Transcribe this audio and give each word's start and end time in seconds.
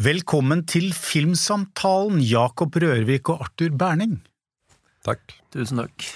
Velkommen 0.00 0.62
til 0.64 0.94
Filmsamtalen, 0.96 2.22
Jakob 2.24 2.72
Rørvik 2.80 3.28
og 3.28 3.42
Arthur 3.44 3.74
Berning. 3.76 4.14
Takk. 5.04 5.34
Tusen 5.52 5.82
takk. 5.82 6.06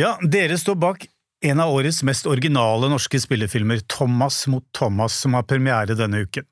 Ja, 0.00 0.14
dere 0.24 0.56
står 0.56 0.78
bak 0.80 1.04
en 1.44 1.60
av 1.60 1.74
årets 1.74 1.98
mest 2.08 2.24
originale 2.30 2.88
norske 2.88 3.20
spillefilmer, 3.20 3.82
Thomas 3.84 4.46
mot 4.48 4.64
Thomas, 4.72 5.18
som 5.20 5.36
har 5.36 5.44
premiere 5.44 5.98
denne 5.98 6.22
uken. 6.24 6.46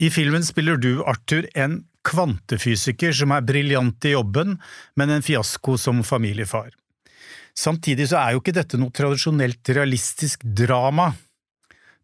I 0.00 0.08
filmen 0.14 0.46
spiller 0.48 0.80
du, 0.80 1.02
Arthur, 1.04 1.44
en 1.52 1.82
kvantefysiker 2.08 3.12
som 3.12 3.36
er 3.36 3.44
briljant 3.44 4.08
i 4.08 4.14
jobben, 4.14 4.56
men 4.96 5.12
en 5.12 5.26
fiasko 5.26 5.76
som 5.76 6.00
familiefar. 6.00 6.70
Samtidig 7.52 8.08
så 8.14 8.22
er 8.22 8.32
jo 8.32 8.40
ikke 8.40 8.56
dette 8.56 8.80
noe 8.80 8.96
tradisjonelt 8.96 9.76
realistisk 9.76 10.48
drama. 10.56 11.10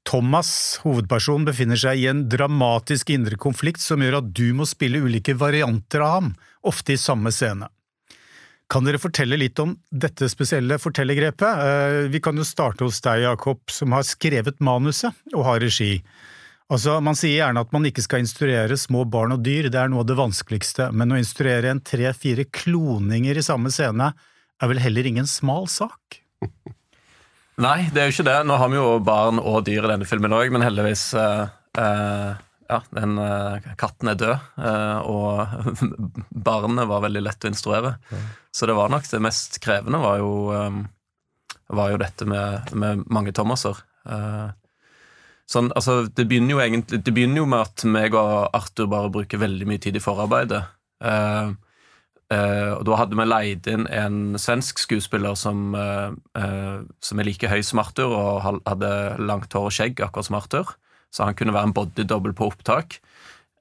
Thomas, 0.05 0.81
hovedpersonen, 0.85 1.47
befinner 1.49 1.81
seg 1.81 2.03
i 2.03 2.09
en 2.11 2.27
dramatisk 2.29 3.11
indre 3.15 3.39
konflikt 3.41 3.81
som 3.81 4.03
gjør 4.05 4.19
at 4.21 4.35
du 4.37 4.51
må 4.57 4.67
spille 4.69 5.01
ulike 5.01 5.35
varianter 5.41 6.05
av 6.05 6.13
ham, 6.19 6.35
ofte 6.63 6.95
i 6.95 7.01
samme 7.01 7.33
scene. 7.33 7.71
Kan 8.69 8.87
dere 8.87 9.01
fortelle 9.01 9.37
litt 9.41 9.61
om 9.61 9.75
dette 9.93 10.29
spesielle 10.33 10.79
fortellergrepet? 10.81 11.65
Eh, 11.65 12.09
Vi 12.13 12.21
kan 12.21 12.37
jo 12.37 12.45
starte 12.45 12.85
hos 12.85 13.01
deg, 13.05 13.25
Jakob, 13.25 13.61
som 13.71 13.93
har 13.93 14.05
skrevet 14.09 14.61
manuset 14.61 15.13
og 15.35 15.45
har 15.45 15.61
regi. 15.61 16.03
Altså, 16.73 17.01
Man 17.05 17.15
sier 17.17 17.45
gjerne 17.45 17.61
at 17.61 17.73
man 17.73 17.85
ikke 17.85 18.03
skal 18.05 18.25
instruere 18.25 18.77
små 18.81 19.05
barn 19.05 19.33
og 19.37 19.43
dyr, 19.45 19.69
det 19.69 19.81
er 19.81 19.89
noe 19.93 20.01
av 20.01 20.09
det 20.09 20.17
vanskeligste, 20.17 20.91
men 20.93 21.13
å 21.13 21.21
instruere 21.21 21.71
en 21.71 21.81
tre–fire 21.81 22.45
kloninger 22.51 23.37
i 23.37 23.45
samme 23.45 23.73
scene 23.73 24.13
er 24.63 24.69
vel 24.69 24.81
heller 24.81 25.07
ingen 25.07 25.29
smal 25.29 25.69
sak? 25.69 26.21
Nei, 27.63 27.85
det 27.95 28.01
er 28.01 28.09
jo 28.09 28.17
ikke 28.17 28.27
det. 28.27 28.39
Nå 28.49 28.57
har 28.59 28.73
vi 28.73 28.81
jo 28.81 28.89
barn 29.05 29.39
og 29.39 29.63
dyr 29.69 29.87
i 29.87 29.93
denne 29.93 30.09
filmen 30.09 30.35
òg, 30.35 30.51
men 30.55 30.65
heldigvis 30.67 31.07
uh, 31.19 31.47
uh, 31.79 32.35
Ja, 32.65 32.81
den 32.97 33.19
uh, 33.21 33.63
katten 33.79 34.11
er 34.11 34.19
død, 34.19 34.47
og 35.07 35.85
barnet 36.49 36.91
var 36.91 37.05
veldig 37.05 37.23
lett 37.23 37.47
å 37.47 37.53
instruere. 37.53 37.95
Så 38.55 38.67
det 38.67 38.75
var 38.79 38.91
nok 38.91 39.07
det 39.11 39.23
mest 39.23 39.61
krevende, 39.63 40.01
var 40.03 40.19
jo, 40.23 40.33
um, 40.51 40.85
var 41.71 41.93
jo 41.93 42.01
dette 42.03 42.27
med, 42.27 42.75
med 42.75 43.05
mange 43.13 43.35
Thomaser. 43.37 43.85
Sånn, 45.45 45.69
altså, 45.77 46.07
det 46.09 46.25
begynner 46.29 46.57
jo 46.57 46.61
egentlig 46.65 47.03
Det 47.05 47.13
begynner 47.13 47.43
jo 47.43 47.49
med 47.49 47.67
at 47.67 47.85
meg 47.89 48.15
og 48.17 48.57
Arthur 48.57 48.89
bare 48.89 49.13
bruker 49.13 49.41
veldig 49.43 49.69
mye 49.69 49.83
tid 49.83 49.99
i 49.99 50.03
forarbeidet. 50.03 50.63
Eh, 51.05 51.53
Eh, 52.33 52.73
og 52.73 52.85
Da 52.89 52.99
hadde 52.99 53.19
vi 53.19 53.27
leid 53.27 53.69
inn 53.69 53.85
en 53.93 54.39
svensk 54.41 54.81
skuespiller 54.81 55.37
som, 55.37 55.75
uh, 55.77 56.15
uh, 56.39 56.85
som 57.05 57.21
er 57.21 57.29
like 57.29 57.51
høy 57.51 57.61
som 57.67 57.83
Arthur 57.83 58.15
og 58.17 58.63
hadde 58.65 58.93
langt 59.21 59.53
hår 59.53 59.69
og 59.69 59.75
skjegg, 59.75 60.01
akkurat 60.01 60.31
som 60.31 60.39
Arthur. 60.41 60.73
Så 61.15 61.27
han 61.29 61.37
kunne 61.37 61.55
være 61.55 61.71
en 61.71 61.77
bodydouble 61.77 62.35
på 62.35 62.49
opptak, 62.51 62.99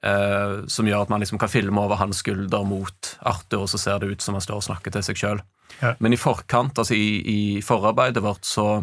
som 0.04 0.88
gjør 0.90 1.04
at 1.06 1.08
man 1.08 1.22
liksom 1.22 1.38
kan 1.40 1.48
filme 1.48 1.80
over 1.80 1.96
hans 1.96 2.18
skulder 2.20 2.64
mot 2.66 3.12
Arthur, 3.24 3.62
og 3.62 3.70
så 3.70 3.78
ser 3.78 4.02
det 4.02 4.08
ut 4.10 4.24
som 4.24 4.34
han 4.34 4.42
står 4.42 4.58
og 4.58 4.64
snakker 4.66 4.92
til 4.92 5.04
seg 5.06 5.20
sjøl. 5.20 5.42
Ja. 5.78 5.92
Men 6.02 6.12
i 6.12 6.18
forkant, 6.18 6.76
altså 6.82 6.98
i, 6.98 7.22
i 7.22 7.62
forarbeidet 7.64 8.24
vårt, 8.26 8.42
så, 8.44 8.82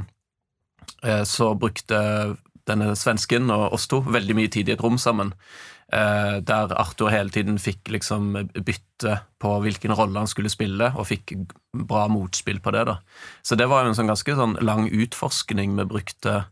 så 1.28 1.52
brukte 1.60 2.00
denne 2.72 2.96
svensken 2.96 3.52
og 3.54 3.76
oss 3.76 3.90
to 3.92 4.00
veldig 4.08 4.40
mye 4.40 4.54
tid 4.56 4.72
i 4.72 4.78
et 4.78 4.82
rom 4.82 4.98
sammen. 5.02 5.36
Eh, 5.92 6.38
der 6.48 6.72
Arthur 6.80 7.12
hele 7.12 7.34
tiden 7.34 7.58
fikk 7.60 7.90
liksom 7.92 8.32
bytte 8.56 9.18
på 9.44 9.50
hvilken 9.66 9.92
rolle 9.98 10.22
han 10.24 10.30
skulle 10.32 10.52
spille, 10.52 10.88
og 10.96 11.10
fikk 11.10 11.34
bra 11.76 12.06
motspill 12.08 12.62
på 12.64 12.72
det. 12.72 12.86
da. 12.88 13.00
Så 13.44 13.58
det 13.60 13.68
var 13.68 13.84
jo 13.84 13.92
en 13.92 13.98
sånn 14.00 14.12
ganske 14.12 14.36
sånn 14.38 14.56
lang 14.64 14.88
utforskning 14.88 15.76
vi 15.76 15.88
brukte. 15.90 16.46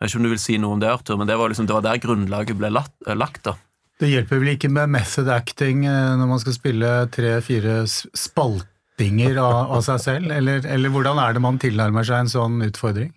Jeg 0.00 0.06
vet 0.06 0.14
ikke 0.14 0.22
om 0.22 0.28
du 0.30 0.32
vil 0.32 0.40
si 0.40 0.56
noe 0.56 0.78
om 0.78 0.80
det, 0.80 0.88
Arthur, 0.88 1.20
men 1.20 1.28
det 1.28 1.36
var, 1.36 1.52
liksom, 1.52 1.68
det 1.68 1.76
var 1.76 1.84
der 1.84 2.00
grunnlaget 2.00 2.56
ble 2.56 2.72
lagt. 2.72 2.96
eh, 3.06 3.18
lagt 3.18 3.44
da. 3.44 3.58
Det 4.00 4.08
hjelper 4.08 4.40
vel 4.40 4.54
ikke 4.54 4.72
med 4.72 4.88
method 4.96 5.28
acting 5.28 5.84
eh, 5.84 6.16
når 6.16 6.30
man 6.30 6.40
skal 6.40 6.56
spille 6.56 6.96
tre–fire 7.12 7.82
spaltinger 7.84 9.36
av, 9.36 9.74
av 9.76 9.84
seg 9.84 10.00
selv, 10.00 10.32
eller, 10.32 10.64
eller 10.64 10.88
hvordan 10.94 11.20
er 11.20 11.36
det 11.36 11.44
man 11.44 11.60
tilnærmer 11.60 12.08
seg 12.08 12.24
en 12.24 12.32
sånn 12.32 12.62
utfordring? 12.64 13.12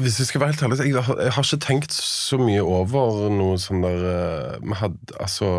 Hvis 0.00 0.18
jeg 0.20 0.28
skal 0.30 0.40
være 0.42 0.54
helt 0.54 0.62
ærlig, 0.62 0.94
jeg 0.94 1.04
har, 1.04 1.20
jeg 1.20 1.32
har 1.36 1.46
ikke 1.46 1.66
tenkt 1.66 1.94
så 1.94 2.38
mye 2.40 2.62
over 2.64 3.28
noe 3.32 3.58
sånn 3.60 3.82
der 3.84 4.04
eh, 4.10 4.58
Vi 4.64 4.78
hadde 4.80 5.16
altså 5.20 5.50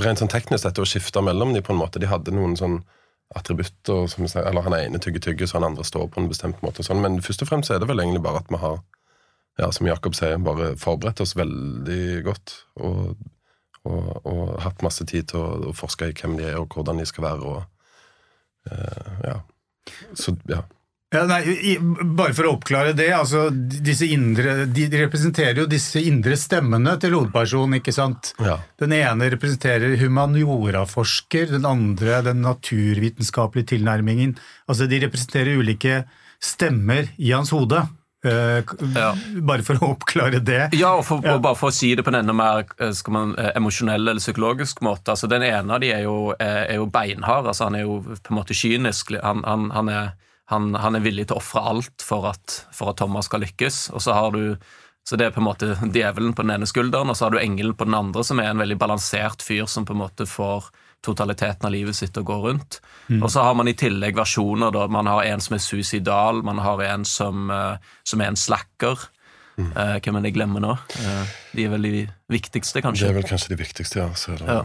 Rent 0.00 0.20
sånn 0.22 0.32
teknisk, 0.32 0.64
dette 0.64 0.82
å 0.82 0.88
skifte 0.88 1.22
mellom 1.24 1.54
de 1.54 1.62
på 1.64 1.74
en 1.74 1.80
måte 1.80 2.02
De 2.02 2.10
hadde 2.10 2.34
noen 2.34 2.56
sånn 2.58 2.80
attributter 3.36 4.06
som 4.10 4.26
Eller 4.26 4.66
han 4.66 4.76
ene 4.76 5.00
tygger 5.02 5.22
tygge, 5.28 5.48
så 5.48 5.58
han 5.58 5.70
andre 5.70 5.84
står 5.86 6.06
på 6.12 6.22
en 6.22 6.28
bestemt 6.30 6.60
måte. 6.62 6.84
Sånn. 6.86 7.02
Men 7.02 7.18
først 7.24 7.42
og 7.42 7.50
fremst 7.50 7.72
er 7.74 7.80
det 7.82 7.88
vel 7.90 7.98
egentlig 8.02 8.22
bare 8.22 8.38
at 8.38 8.52
vi 8.52 8.60
har, 8.62 8.76
ja, 9.58 9.70
som 9.74 9.88
Jakob 9.88 10.14
sier, 10.14 10.38
bare 10.38 10.76
forberedt 10.78 11.22
oss 11.24 11.34
veldig 11.38 12.22
godt. 12.28 12.54
Og, 12.86 13.16
og, 13.82 14.12
og 14.30 14.54
hatt 14.62 14.84
masse 14.86 15.04
tid 15.10 15.32
til 15.32 15.42
å, 15.42 15.72
å 15.72 15.74
forske 15.74 16.12
i 16.12 16.14
hvem 16.14 16.38
de 16.38 16.46
er, 16.52 16.60
og 16.60 16.70
hvordan 16.78 17.02
de 17.02 17.08
skal 17.10 17.26
være. 17.26 17.50
og 17.50 18.70
uh, 18.70 19.12
ja. 19.26 19.36
Så 20.14 20.36
ja. 20.50 20.62
Ja, 21.14 21.22
nei, 21.30 21.42
i, 21.46 21.72
bare 22.18 22.34
for 22.34 22.48
å 22.48 22.56
oppklare 22.56 22.90
det, 22.98 23.06
altså 23.14 23.44
disse 23.54 24.08
indre, 24.10 24.64
de 24.66 24.88
representerer 24.90 25.60
jo 25.62 25.66
disse 25.70 26.00
indre 26.02 26.34
stemmene 26.36 26.96
til 26.98 27.14
hovedpersonen, 27.14 27.78
ikke 27.78 27.94
sant? 27.94 28.32
ja. 28.42 28.56
Den 28.82 28.92
ene 28.96 29.28
representerer 29.36 29.94
humanioraforsker, 30.00 31.46
den 31.54 31.68
andre 31.68 32.18
den 32.26 32.42
naturvitenskapelige 32.42 33.76
tilnærmingen. 33.76 34.34
Altså 34.66 34.88
de 34.90 34.98
representerer 35.06 35.60
ulike 35.62 36.00
stemmer 36.42 37.08
i 37.16 37.30
hans 37.32 37.54
hode. 37.54 37.84
Uh, 38.26 38.66
Ja. 38.96 39.12
Bare 39.46 39.62
for 39.62 39.78
å 39.78 39.92
oppklare 39.94 40.40
det. 40.42 40.72
Ja, 40.74 40.96
og, 40.98 41.04
for, 41.06 41.22
Ja. 41.22 41.36
og 41.36 41.42
bare 41.46 41.54
for 41.54 41.70
å 41.70 41.74
si 41.74 41.94
det 41.94 42.02
på 42.02 42.10
en 42.10 42.18
enda 42.24 42.34
mer 42.34 42.64
eh, 42.80 42.90
skal 42.90 43.12
man, 43.14 43.34
eh, 43.38 43.52
emosjonell 43.54 44.08
eller 44.08 44.18
psykologisk 44.18 44.80
måte 44.82 45.12
altså 45.14 45.28
Den 45.30 45.44
ene 45.46 45.70
av 45.76 45.80
de 45.80 45.92
er 45.94 46.02
jo, 46.08 46.34
er, 46.34 46.64
er 46.66 46.80
jo 46.80 46.86
beinhard. 46.90 47.46
altså 47.46 47.68
Han 47.70 47.76
er 47.78 47.84
jo 47.86 48.00
på 48.02 48.32
en 48.34 48.38
måte 48.40 48.56
kynisk. 48.56 49.14
Han, 49.22 49.44
han, 49.46 49.70
han, 49.70 49.88
er, 49.88 50.10
han, 50.52 50.74
han 50.78 50.94
er 50.98 51.04
villig 51.04 51.28
til 51.28 51.36
å 51.36 51.42
ofre 51.42 51.62
alt 51.72 52.04
for 52.06 52.28
at, 52.30 52.60
for 52.74 52.92
at 52.92 53.00
Thomas 53.00 53.26
skal 53.30 53.42
lykkes. 53.42 53.88
Og 53.94 54.02
så 54.04 54.14
har 54.16 54.30
du 54.36 54.56
så 55.06 55.14
det 55.14 55.28
er 55.28 55.30
på 55.30 55.38
en 55.38 55.46
måte 55.46 55.68
djevelen 55.94 56.32
på 56.34 56.42
den 56.42 56.50
ene 56.56 56.66
skulderen, 56.66 57.12
og 57.12 57.14
så 57.14 57.28
har 57.28 57.36
du 57.36 57.38
engelen 57.38 57.76
på 57.78 57.86
den 57.86 57.94
andre, 57.94 58.24
som 58.26 58.40
er 58.42 58.50
en 58.50 58.58
veldig 58.58 58.74
balansert 58.80 59.44
fyr 59.46 59.68
som 59.70 59.84
på 59.86 59.94
en 59.94 60.00
måte 60.00 60.26
får 60.26 60.66
totaliteten 61.06 61.68
av 61.68 61.70
livet 61.70 61.94
sitt 61.94 62.18
å 62.18 62.24
gå 62.26 62.40
rundt. 62.42 62.80
Og 63.20 63.28
så 63.30 63.44
har 63.46 63.54
man 63.54 63.70
i 63.70 63.76
tillegg 63.78 64.16
versjoner. 64.18 64.72
da, 64.74 64.88
Man 64.90 65.06
har 65.06 65.22
en 65.28 65.44
som 65.44 65.54
er 65.54 65.62
suicidal, 65.62 66.42
man 66.42 66.58
har 66.58 66.82
en 66.88 67.04
som, 67.06 67.50
eh, 67.50 67.76
som 68.02 68.20
er 68.20 68.32
en 68.32 68.40
slacker. 68.40 68.98
Eh, 69.56 70.00
hvem 70.02 70.16
er 70.16 70.20
det 70.20 70.32
jeg 70.32 70.36
glemmer 70.36 70.60
nå? 70.60 70.72
Uh, 71.00 71.24
de 71.54 71.64
er 71.64 71.70
vel 71.72 71.86
de 71.86 72.02
viktigste, 72.28 72.74
Det 72.76 72.84
kanskje. 72.84 73.08
er 73.08 73.14
vel 73.14 73.24
kanskje 73.24 73.54
de 73.54 73.56
viktigste, 73.62 73.96
ja. 74.02 74.08
Så 74.12 74.34
er 74.34 74.42
det, 74.42 74.48
Ja. 74.48 74.64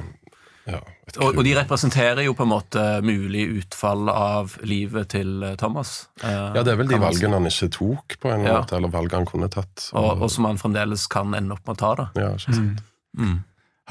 Ja, 0.69 0.79
Og, 1.19 1.35
og 1.37 1.43
de 1.43 1.55
representerer 1.57 2.21
jo 2.25 2.33
på 2.37 2.43
en 2.45 2.51
måte 2.53 2.81
mulig 3.03 3.47
utfall 3.63 4.09
av 4.13 4.53
livet 4.63 5.09
til 5.15 5.43
eh, 5.43 5.55
Thomas. 5.59 6.07
Eh, 6.23 6.29
ja, 6.55 6.61
det 6.63 6.71
er 6.75 6.77
vel 6.79 6.87
de 6.91 6.99
valgene 7.01 7.33
han 7.39 7.49
ikke 7.49 7.69
tok, 7.75 8.17
på 8.21 8.31
en 8.31 8.45
Ja. 8.45 8.59
måte, 8.61 8.77
eller 8.77 8.89
valgene 8.93 9.23
han 9.23 9.29
kunne 9.31 9.49
tatt. 9.51 9.89
Og, 9.93 10.21
og 10.21 10.29
som 10.31 10.45
han 10.45 10.57
fremdeles 10.61 11.07
kan 11.11 11.33
ende 11.33 11.53
opp 11.57 11.65
med 11.67 11.75
å 11.75 11.81
ta. 11.81 11.93
da. 11.95 12.07
ja, 12.21 12.29
ikke 12.37 12.55
sant. 12.59 12.83
Mm. 13.17 13.39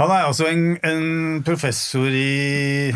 Han 0.00 0.10
er 0.14 0.24
altså 0.30 0.46
en, 0.48 0.64
en 0.86 1.42
professor 1.44 2.06
i 2.08 2.92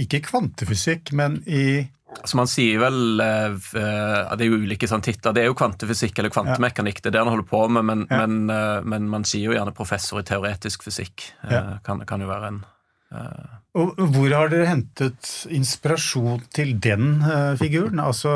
ikke 0.00 0.20
kvantefysikk, 0.26 1.12
men 1.12 1.42
i 1.46 1.86
Så 2.26 2.34
man 2.40 2.48
sier 2.50 2.80
vel 2.82 3.20
eh, 3.22 3.52
eh, 3.78 4.32
Det 4.34 4.42
er 4.42 4.48
jo 4.48 4.56
ulike 4.64 4.88
sånn 4.90 5.02
titler. 5.04 5.34
Det 5.36 5.44
er 5.44 5.46
jo 5.50 5.54
kvantefysikk 5.54 6.18
eller 6.18 6.32
kvantemekanikk. 6.34 6.98
Det 7.04 7.10
er 7.12 7.14
det 7.14 7.20
han 7.22 7.30
holder 7.30 7.46
på 7.46 7.60
med, 7.70 7.84
men, 7.86 8.06
Ja. 8.10 8.24
men, 8.26 8.50
eh, 8.50 8.80
men 8.82 9.06
man 9.12 9.22
sier 9.28 9.46
jo 9.52 9.54
gjerne 9.54 9.74
professor 9.76 10.18
i 10.18 10.26
teoretisk 10.26 10.82
fysikk. 10.88 11.28
Eh, 11.46 11.76
Kan, 11.86 12.02
kan 12.06 12.20
jo 12.20 12.26
være 12.26 12.48
en 12.50 12.64
Og 13.10 13.98
hvor 14.10 14.32
har 14.34 14.50
dere 14.50 14.66
hentet 14.66 15.28
inspirasjon 15.54 16.42
til 16.54 16.72
den 16.82 17.20
eh, 17.22 17.52
figuren? 17.58 18.00
Altså, 18.02 18.32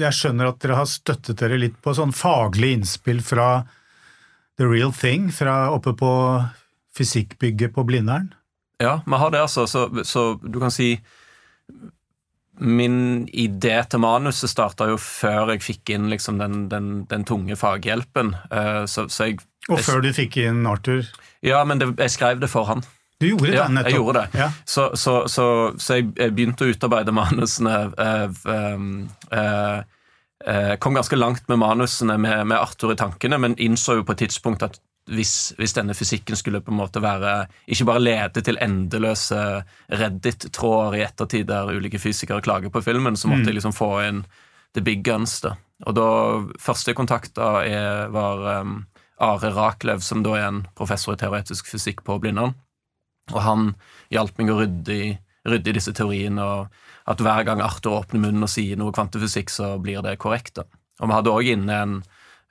jeg 0.00 0.16
skjønner 0.16 0.50
at 0.50 0.58
dere 0.62 0.80
har 0.80 0.88
støttet 0.90 1.38
dere 1.38 1.60
litt 1.60 1.76
på 1.82 1.94
sånn 1.94 2.14
faglig 2.14 2.72
innspill 2.78 3.22
fra 3.22 3.62
The 4.58 4.66
Real 4.66 4.90
Thing, 4.94 5.30
fra 5.34 5.70
oppe 5.70 5.94
på 5.98 6.10
fysikkbygget 6.98 7.74
på 7.76 7.86
Blindern. 7.86 8.32
Ja, 8.82 8.98
vi 9.06 9.22
har 9.22 9.30
det, 9.30 9.44
altså. 9.46 9.66
Så, 9.70 9.86
så 10.04 10.34
du 10.42 10.60
kan 10.60 10.74
si 10.74 10.96
Min 12.60 13.24
idé 13.32 13.78
til 13.88 14.02
manuset 14.02 14.50
starta 14.52 14.90
jo 14.90 14.98
før 15.00 15.54
jeg 15.54 15.62
fikk 15.64 15.92
inn 15.94 16.10
liksom 16.12 16.36
den, 16.36 16.66
den, 16.68 16.90
den 17.08 17.22
tunge 17.24 17.56
faghjelpen. 17.56 18.34
Eh, 18.52 18.82
så, 18.84 19.06
så 19.08 19.30
jeg 19.30 19.38
Og 19.70 19.80
før 19.80 20.02
du 20.04 20.10
fikk 20.12 20.36
inn 20.42 20.66
Arthur. 20.68 21.06
Ja, 21.40 21.62
men 21.64 21.80
det, 21.80 21.94
jeg 21.96 22.12
skrev 22.12 22.42
det 22.42 22.50
for 22.52 22.68
han. 22.68 22.84
Du 23.20 23.28
gjorde 23.28 23.50
det, 23.50 23.56
Ja, 23.56 23.68
nettopp. 23.68 23.90
jeg 23.90 23.98
gjorde 23.98 24.20
det. 24.20 24.38
Ja. 24.38 24.52
Så, 24.64 24.90
så, 24.96 25.14
så, 25.28 25.46
så 25.76 25.96
jeg 26.00 26.32
begynte 26.32 26.64
å 26.64 26.72
utarbeide 26.72 27.12
manusene 27.12 27.74
eh, 28.00 28.38
um, 28.74 29.08
eh, 29.36 29.82
eh, 30.46 30.76
Kom 30.80 30.96
ganske 30.96 31.18
langt 31.18 31.44
med 31.52 31.60
manusene 31.60 32.16
med, 32.16 32.46
med 32.48 32.56
Arthur 32.56 32.94
i 32.94 32.96
tankene, 32.96 33.36
men 33.38 33.58
innså 33.60 33.98
jo 33.98 34.06
på 34.08 34.16
et 34.16 34.24
tidspunkt 34.24 34.64
at 34.64 34.80
hvis, 35.10 35.52
hvis 35.58 35.74
denne 35.76 35.92
fysikken 35.96 36.38
skulle 36.38 36.62
på 36.62 36.70
en 36.70 36.78
måte 36.78 37.00
være 37.02 37.48
Ikke 37.72 37.86
bare 37.88 38.02
lede 38.04 38.44
til 38.46 38.60
endeløse 38.62 39.40
Reddit-tråder 40.00 40.96
i 40.96 41.04
ettertid 41.04 41.48
der 41.50 41.72
ulike 41.76 42.00
fysikere 42.00 42.40
klager 42.44 42.72
på 42.72 42.80
filmen, 42.84 43.16
så 43.16 43.28
måtte 43.28 43.50
jeg 43.50 43.58
liksom 43.58 43.76
få 43.76 43.90
inn 44.06 44.24
the 44.76 44.80
big 44.80 45.02
guns. 45.04 45.40
da. 45.42 45.56
Og 45.84 45.96
da 45.98 46.08
første 46.62 46.92
jeg 46.92 46.96
kontakta, 47.00 47.52
var 48.14 48.60
um, 48.60 48.84
Are 49.20 49.50
Raklev, 49.56 50.00
som 50.00 50.22
da 50.22 50.36
er 50.38 50.46
en 50.46 50.66
professor 50.78 51.16
i 51.16 51.20
teoretisk 51.20 51.68
fysikk 51.72 52.04
på 52.06 52.20
Blindern. 52.22 52.54
Og 53.32 53.42
han 53.44 53.72
hjalp 54.12 54.38
meg 54.40 54.52
å 54.52 54.60
rydde 54.60 54.96
i, 54.96 55.10
rydde 55.48 55.72
i 55.72 55.76
disse 55.78 55.94
teoriene, 55.96 56.44
og 56.44 57.10
at 57.10 57.22
hver 57.24 57.46
gang 57.48 57.62
Arthur 57.64 58.00
åpner 58.00 58.22
munnen 58.22 58.46
og 58.46 58.52
sier 58.52 58.78
noe 58.78 58.94
kvantefysikk, 58.94 59.50
så 59.52 59.74
blir 59.82 60.02
det 60.04 60.18
korrekt. 60.22 60.60
da. 60.60 60.66
Og 61.00 61.08
vi 61.08 61.16
hadde 61.16 61.32
òg 61.32 61.48
inne 61.54 61.78
en 61.84 61.96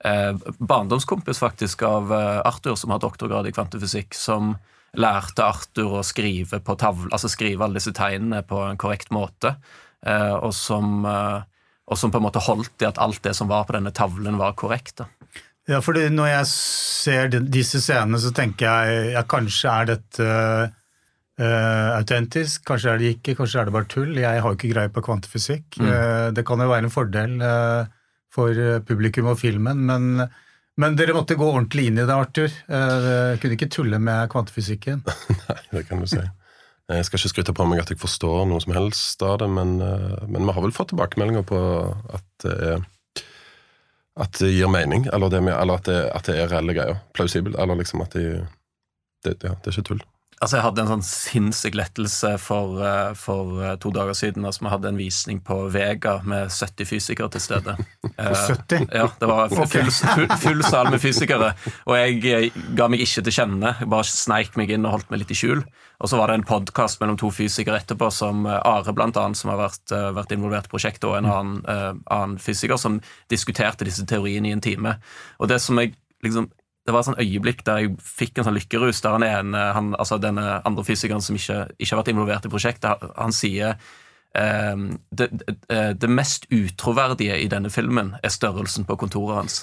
eh, 0.06 0.34
barndomskompis 0.60 1.42
faktisk 1.42 1.84
av 1.88 2.14
eh, 2.14 2.42
Arthur, 2.48 2.76
som 2.80 2.94
har 2.94 3.04
doktorgrad 3.04 3.48
i 3.48 3.54
kvantefysikk, 3.56 4.18
som 4.18 4.56
lærte 4.98 5.46
Arthur 5.46 6.00
å 6.00 6.06
skrive 6.06 6.62
på 6.66 6.76
tavle, 6.80 7.12
altså 7.14 7.30
skrive 7.32 7.66
alle 7.66 7.78
disse 7.78 7.94
tegnene 7.96 8.42
på 8.48 8.64
en 8.66 8.80
korrekt 8.82 9.14
måte, 9.14 9.56
eh, 10.06 10.34
og, 10.34 10.52
som, 10.58 11.06
eh, 11.06 11.42
og 11.90 12.02
som 12.02 12.12
på 12.14 12.22
en 12.22 12.26
måte 12.26 12.44
holdt 12.44 12.82
i 12.82 12.90
at 12.90 13.02
alt 13.02 13.22
det 13.26 13.36
som 13.38 13.52
var 13.52 13.68
på 13.68 13.78
denne 13.78 13.94
tavlen, 13.96 14.42
var 14.42 14.58
korrekt. 14.58 14.98
da. 15.04 15.10
Ja, 15.70 15.84
for 15.86 15.94
når 15.94 16.32
jeg 16.32 16.50
ser 16.50 17.30
disse 17.54 17.82
scenene, 17.84 18.18
så 18.22 18.32
tenker 18.34 18.66
jeg 18.66 19.14
ja, 19.14 19.22
kanskje 19.30 19.70
er 19.70 19.90
dette 19.92 20.26
uh, 20.26 21.90
autentisk, 21.94 22.64
kanskje 22.66 22.94
er 22.94 23.02
det 23.02 23.14
ikke, 23.18 23.36
kanskje 23.38 23.62
er 23.62 23.70
det 23.70 23.76
bare 23.76 23.90
tull. 23.92 24.18
Jeg 24.18 24.42
har 24.42 24.50
jo 24.50 24.58
ikke 24.58 24.72
greie 24.74 24.92
på 24.94 25.04
kvantefysikk. 25.06 25.78
Mm. 25.78 25.92
Uh, 25.92 26.28
det 26.34 26.46
kan 26.48 26.64
jo 26.64 26.72
være 26.72 26.88
en 26.88 26.94
fordel 26.94 27.38
uh, 27.44 27.86
for 28.34 28.82
publikum 28.86 29.30
og 29.30 29.40
filmen, 29.42 29.86
men, 29.90 30.26
men, 30.78 30.98
dere 30.98 31.16
måtte 31.18 31.38
gå 31.38 31.46
ordentlig 31.46 31.88
inn 31.90 31.98
i 31.98 32.06
det, 32.06 32.14
Arthur. 32.14 32.52
kunne 33.42 33.56
ikke 33.56 33.72
tulle 33.74 33.98
med 33.98 34.30
kvantefysikken. 34.30 35.02
Nei, 35.50 35.64
det 35.72 35.88
kan 35.90 36.02
du 36.02 36.06
si. 36.10 36.22
Jeg 36.90 37.06
skal 37.06 37.20
ikke 37.20 37.32
skryte 37.34 37.56
på 37.58 37.66
meg 37.70 37.82
at 37.82 37.90
jeg 37.90 38.02
forstår 38.02 38.46
noe 38.50 38.62
som 38.62 38.74
helst 38.78 39.26
av 39.26 39.42
det, 39.42 39.50
men, 39.50 39.80
men 39.82 40.46
vi 40.46 40.54
har 40.54 40.66
vel 40.66 40.74
fått 40.74 40.94
tilbakemeldinger 40.94 41.46
på 41.50 41.60
at 42.18 42.46
det 42.46 42.56
er 42.70 42.86
at 44.20 44.40
det 44.40 44.52
gir 44.52 44.68
mening, 44.72 45.08
eller, 45.14 45.32
det 45.32 45.42
med, 45.44 45.56
eller 45.56 45.80
at, 45.80 45.86
det, 45.88 46.00
at, 46.12 46.26
det, 46.28 46.38
er 46.40 46.52
reelle 46.52 46.76
greier. 46.76 47.02
Plausibelt. 47.16 47.56
Eller 47.60 47.80
liksom 47.80 48.04
at 48.04 48.16
de 48.18 48.46
det, 49.26 49.36
ja, 49.44 49.52
det 49.52 49.68
er 49.68 49.76
ikke 49.76 49.90
tull. 49.90 50.04
Altså, 50.40 50.56
Jeg 50.56 50.64
hadde 50.64 50.84
en 50.86 50.90
sånn 50.94 51.04
sinnssyk 51.04 51.76
lettelse 51.76 52.30
for, 52.40 52.80
eh, 52.80 53.14
for, 53.14 53.60
eh, 53.62 53.76
to 53.76 53.92
dager 53.92 54.16
siden. 54.16 54.46
altså 54.46 54.62
Vi 54.62 54.70
hadde 54.70 54.88
en 54.88 54.98
visning 54.98 55.42
på 55.42 55.70
Vega 55.70 56.22
med 56.24 56.50
70 56.50 56.86
fysikere 56.86 57.30
til 57.30 57.42
stede. 57.42 57.76
70? 58.18 58.88
Eh, 58.90 58.98
ja, 59.00 59.08
Det 59.20 59.28
var 59.28 59.50
full, 59.50 59.92
full, 59.92 60.28
full 60.40 60.64
sal 60.64 60.90
med 60.92 61.02
fysikere. 61.02 61.54
Og 61.88 61.96
jeg 61.96 62.52
ga 62.76 62.88
meg 62.88 63.02
ikke 63.02 63.24
til 63.24 63.36
kjenne. 63.36 63.76
Jeg 63.80 63.90
bare 63.90 64.04
sneik 64.08 64.56
meg 64.56 64.72
inn 64.72 64.86
og 64.86 64.92
holdt 64.92 65.12
meg 65.12 65.20
litt 65.20 65.32
i 65.32 65.36
skjul. 65.36 65.66
Og 66.00 66.08
så 66.08 66.16
var 66.16 66.28
det 66.28 66.36
en 66.40 66.48
podkast 66.48 67.02
mellom 67.02 67.18
to 67.18 67.28
fysikere 67.30 67.82
etterpå, 67.82 68.10
som 68.10 68.46
Are, 68.46 68.94
blant 68.94 69.18
annet, 69.18 69.36
som 69.36 69.52
har 69.52 69.58
vært, 69.58 69.92
vært 70.16 70.32
involvert 70.32 70.70
i 70.70 70.72
prosjektet, 70.72 71.04
og 71.04 71.18
en 71.18 71.26
annen, 71.26 71.66
uh, 71.68 71.94
annen 72.10 72.38
fysiker, 72.40 72.80
som 72.80 73.02
diskuterte 73.28 73.84
disse 73.84 74.06
teoriene 74.08 74.48
i 74.48 74.56
en 74.56 74.62
time. 74.62 74.96
Og 75.42 75.50
det 75.50 75.60
som 75.60 75.76
jeg 75.78 75.98
liksom 76.24 76.48
det 76.90 76.96
var 76.96 77.04
et 77.04 77.12
sånn 77.12 77.22
øyeblikk 77.22 77.60
der 77.68 77.84
jeg 77.84 77.96
fikk 78.02 78.40
en 78.40 78.48
sånn 78.48 78.58
lykkerus. 78.58 79.04
der 79.06 79.14
han 79.14 79.26
ene, 79.28 79.64
han, 79.76 79.94
altså 79.94 80.18
Denne 80.18 80.60
andre 80.66 80.86
fysikeren 80.88 81.22
som 81.22 81.38
ikke, 81.38 81.68
ikke, 81.78 81.92
har 81.94 82.00
vært 82.02 82.14
involvert 82.16 82.48
i 82.48 82.50
prosjektet, 82.50 83.04
han 83.14 83.36
sier 83.36 83.76
um, 84.34 84.88
det, 85.14 85.28
det, 85.30 85.56
eh, 85.70 85.92
det, 85.94 86.10
mest 86.10 86.48
utroverdige 86.50 87.38
i 87.38 87.46
denne 87.52 87.70
filmen 87.70 88.16
er 88.24 88.34
størrelsen 88.34 88.88
på 88.90 88.98
kontoret 89.04 89.38
hans. 89.38 89.62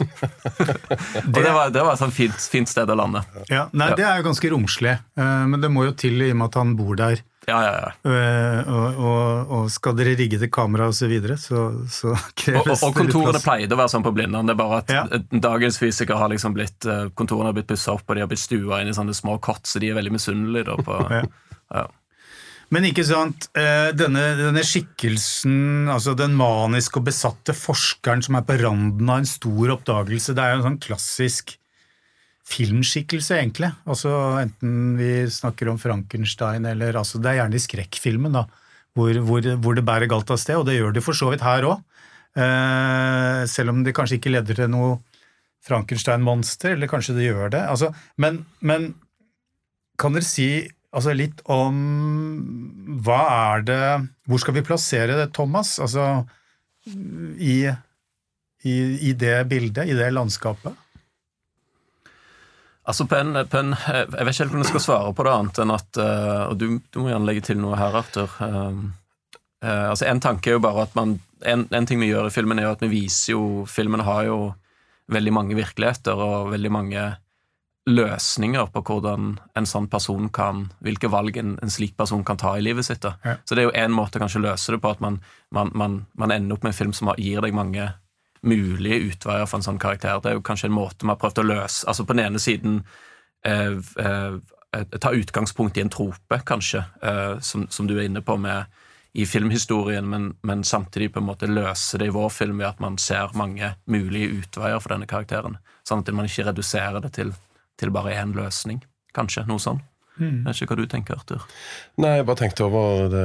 og 1.26 1.34
det 1.34 1.50
var, 1.50 1.74
det 1.74 1.82
var 1.82 1.96
et 1.96 2.04
sånn 2.04 2.14
fint, 2.14 2.38
fint, 2.54 2.70
sted 2.70 2.94
å 2.94 2.98
lande. 2.98 3.24
Ja, 3.50 3.66
nei, 3.74 3.90
Det 3.98 4.06
er 4.06 4.20
jo 4.22 4.28
ganske 4.28 4.52
romslig, 4.54 4.94
eh, 5.18 5.46
men 5.50 5.64
det 5.64 5.72
må 5.74 5.88
jo 5.88 5.96
til 5.98 6.22
i 6.22 6.30
og 6.30 6.38
med 6.38 6.52
at 6.52 6.60
han 6.62 6.76
bor 6.78 6.94
der. 7.02 7.26
Ja, 7.46 7.58
ja, 7.62 7.74
ja. 7.78 7.90
Uh, 8.02 8.70
og, 8.74 8.96
og, 8.98 9.50
og, 9.54 9.66
skal 9.70 9.94
dere 9.98 10.16
rigge 10.18 10.38
til 10.40 10.50
kamera 10.50 10.88
osv., 10.90 11.04
så, 11.04 11.10
videre, 11.10 11.36
så 11.38 11.66
så 11.86 12.14
kreves 12.34 12.80
og, 12.82 12.88
og 12.88 12.96
kontorene 12.96 13.42
pleide 13.42 13.76
å 13.76 13.78
være 13.78 13.92
sånn 13.92 14.06
på 14.06 14.12
Blindern. 14.16 14.48
Det 14.50 14.56
er 14.56 14.58
bare 14.58 14.80
at 14.82 14.90
ja. 14.90 15.04
dagens 15.30 15.78
fysikere 15.78 16.18
har 16.18 16.32
liksom 16.32 16.56
blitt 16.56 16.88
uh, 16.90 17.06
kontorene 17.14 17.52
har 17.52 17.58
blitt 17.58 17.68
pussa 17.70 17.94
opp, 17.94 18.02
og 18.08 18.18
de 18.18 18.24
har 18.24 18.32
blitt 18.32 18.42
stua 18.42 18.80
inn 18.82 18.90
i 18.90 18.96
sånne 18.96 19.14
små 19.14 19.38
kott, 19.42 19.62
så 19.70 19.82
de 19.82 19.92
er 19.92 19.98
veldig 19.98 20.16
misunnelige. 20.16 20.74
på, 20.88 20.98
ja. 21.76 21.84
Men 22.74 22.88
ikke 22.88 23.04
sant, 23.06 23.46
uh, 23.54 23.92
denne, 23.94 24.24
denne, 24.40 24.66
skikkelsen, 24.66 25.86
altså 25.92 26.16
den 26.18 26.34
maniske 26.34 26.98
og 26.98 27.06
besatte 27.12 27.54
forskeren 27.54 28.26
som 28.26 28.40
er 28.40 28.48
på 28.48 28.58
randen 28.64 29.06
av 29.06 29.22
en 29.22 29.30
stor 29.36 29.76
oppdagelse, 29.76 30.34
det 30.34 30.42
er 30.42 30.56
jo 30.56 30.64
en 30.64 30.68
sånn 30.72 30.82
klassisk 30.88 31.54
filmskikkelse, 32.46 33.40
egentlig. 33.40 33.72
Altså 33.88 34.12
Enten 34.40 34.94
vi 34.98 35.10
snakker 35.32 35.70
om 35.72 35.80
Frankenstein 35.82 36.66
eller 36.68 36.98
altså 37.00 37.18
Det 37.18 37.32
er 37.32 37.40
gjerne 37.40 37.58
i 37.58 37.64
skrekkfilmen, 37.64 38.38
da, 38.38 38.44
hvor, 38.96 39.18
hvor, 39.26 39.48
hvor, 39.62 39.76
det 39.76 39.84
bærer 39.86 40.10
galt 40.10 40.30
av 40.30 40.40
sted, 40.40 40.56
og 40.58 40.68
det 40.68 40.78
gjør 40.78 40.94
det 40.96 41.04
for 41.04 41.18
så 41.18 41.32
vidt 41.32 41.44
her 41.44 41.66
òg. 41.68 41.82
Eh, 42.36 43.42
selv 43.50 43.72
om 43.72 43.82
det 43.84 43.96
kanskje 43.96 44.20
ikke 44.20 44.32
leder 44.32 44.58
til 44.58 44.70
noe 44.72 44.96
Frankenstein-monster, 45.66 46.76
eller 46.76 46.90
kanskje 46.90 47.16
det 47.16 47.28
gjør 47.28 47.52
det. 47.56 47.64
Altså, 47.66 47.90
men, 48.22 48.44
men, 48.60 48.92
kan 49.98 50.14
dere 50.14 50.28
si 50.28 50.48
altså, 50.92 51.16
litt 51.16 51.42
om 51.50 51.76
hva 53.04 53.20
er 53.32 53.62
det 53.64 53.84
Hvor 54.28 54.42
skal 54.42 54.54
vi 54.58 54.64
plassere 54.66 55.16
det, 55.16 55.30
Thomas? 55.34 55.78
Altså 55.82 56.26
i, 56.86 57.64
i, 58.62 58.74
i 59.08 59.12
det 59.18 59.38
bildet, 59.50 59.88
i 59.88 59.96
det 59.96 60.12
landskapet? 60.12 60.76
Altså 62.86 63.06
på 63.10 63.18
en, 63.18 63.34
på 63.50 63.58
en, 63.58 63.74
Jeg 63.74 64.06
vet 64.10 64.30
ikke 64.30 64.44
helt 64.44 64.52
hvordan 64.52 64.64
jeg 64.64 64.70
skal 64.70 64.84
svare 64.84 65.14
på 65.16 65.26
det, 65.26 65.34
annet 65.34 65.60
enn 65.62 65.74
at 65.74 66.00
uh, 66.00 66.44
Og 66.52 66.56
du, 66.60 66.66
du, 66.78 67.00
må 67.02 67.10
gjerne 67.10 67.28
legge 67.28 67.44
til 67.48 67.58
noe 67.60 67.78
her, 67.78 67.98
Arthur. 67.98 68.30
Uh, 68.38 68.86
uh, 69.64 69.86
altså 69.90 70.06
En 70.10 70.22
tanke 70.22 70.52
er 70.52 70.58
jo 70.58 70.64
bare 70.64 70.86
at 70.86 70.94
man 70.98 71.18
en, 71.44 71.66
en, 71.68 71.86
ting 71.86 72.00
vi 72.00 72.08
gjør 72.08 72.30
i 72.30 72.32
filmen, 72.32 72.58
er 72.58 72.68
jo 72.68 72.76
at 72.78 72.82
vi 72.86 72.92
viser 72.94 73.34
jo 73.34 73.44
Filmen 73.68 74.06
har 74.06 74.24
jo 74.28 74.40
veldig 75.12 75.32
mange 75.34 75.54
virkeligheter 75.58 76.18
og 76.18 76.50
veldig 76.50 76.70
mange 76.72 77.02
løsninger 77.86 78.72
på 78.74 78.80
hvordan 78.88 79.36
en 79.54 79.68
sånn 79.68 79.86
person 79.86 80.26
kan 80.34 80.64
Hvilke 80.82 81.10
valg 81.12 81.36
en, 81.38 81.52
en 81.62 81.70
slik 81.70 81.94
person 81.98 82.24
kan 82.26 82.40
ta 82.40 82.56
i 82.58 82.64
livet 82.64 82.88
sitt. 82.88 83.04
Ja. 83.06 83.36
Så 83.46 83.54
det 83.54 83.62
er 83.62 83.68
jo 83.68 83.76
én 83.78 83.94
måte 83.94 84.18
kanskje 84.18 84.40
å 84.40 84.46
løse 84.48 84.74
det 84.74 84.80
på, 84.82 84.90
at 84.90 85.04
man, 85.04 85.20
man, 85.54 85.70
man, 85.74 86.00
man 86.18 86.34
ender 86.34 86.56
opp 86.56 86.66
med 86.66 86.74
en 86.74 86.80
film 86.80 86.96
som 86.96 87.12
gir 87.14 87.44
deg 87.44 87.54
mange 87.54 87.86
mulige 88.48 89.10
utveier 89.10 89.46
for 89.48 89.60
en 89.60 89.66
sånn 89.66 89.80
karakter. 89.82 90.20
Det 90.22 90.32
er 90.32 90.38
jo 90.38 90.44
kanskje 90.46 90.70
en 90.70 90.76
måte 90.76 91.04
vi 91.04 91.12
har 91.12 91.20
prøvd 91.20 91.42
å 91.42 91.46
løse 91.50 91.88
Altså 91.90 92.06
på 92.06 92.16
den 92.16 92.24
ene 92.26 92.42
siden 92.42 92.80
eh, 93.46 93.76
eh, 94.02 94.38
ta 95.00 95.12
utgangspunkt 95.12 95.76
i 95.76 95.84
en 95.84 95.92
trope, 95.92 96.40
kanskje, 96.46 96.84
eh, 97.02 97.38
som, 97.40 97.66
som, 97.70 97.86
du 97.86 97.96
er 97.96 98.08
inne 98.08 98.22
på 98.22 98.36
med 98.36 98.66
i 99.16 99.24
filmhistorien, 99.26 100.04
men, 100.08 100.34
men, 100.44 100.64
samtidig 100.64 101.14
på 101.14 101.22
en 101.22 101.28
måte 101.30 101.48
løse 101.48 101.96
det 101.98 102.10
i 102.10 102.12
vår 102.12 102.28
film 102.28 102.58
ved 102.60 102.68
at 102.68 102.82
man 102.84 102.98
ser 103.00 103.32
mange 103.32 103.70
mulige 103.88 104.42
utveier 104.42 104.82
for 104.82 104.92
denne 104.92 105.08
karakteren. 105.08 105.56
Sånn 105.88 106.02
at 106.04 106.10
man 106.12 106.28
ikke 106.28 106.44
reduserer 106.50 107.00
det 107.00 107.14
til, 107.16 107.32
til 107.80 107.94
bare 107.94 108.12
én 108.18 108.34
løsning. 108.36 108.82
Kanskje. 109.16 109.46
Noe 109.48 109.62
sånn. 109.62 109.80
Mm. 110.18 110.42
Jeg 110.42 110.44
vet 110.50 110.60
ikke 110.60 110.74
hva 110.74 110.78
du 110.82 110.90
tenker, 110.92 111.16
Arthur. 111.16 111.46
Nei, 112.00 112.18
jeg 112.18 112.26
bare 112.28 112.40
tenkte 112.42 112.66
over 112.68 113.08
det. 113.12 113.24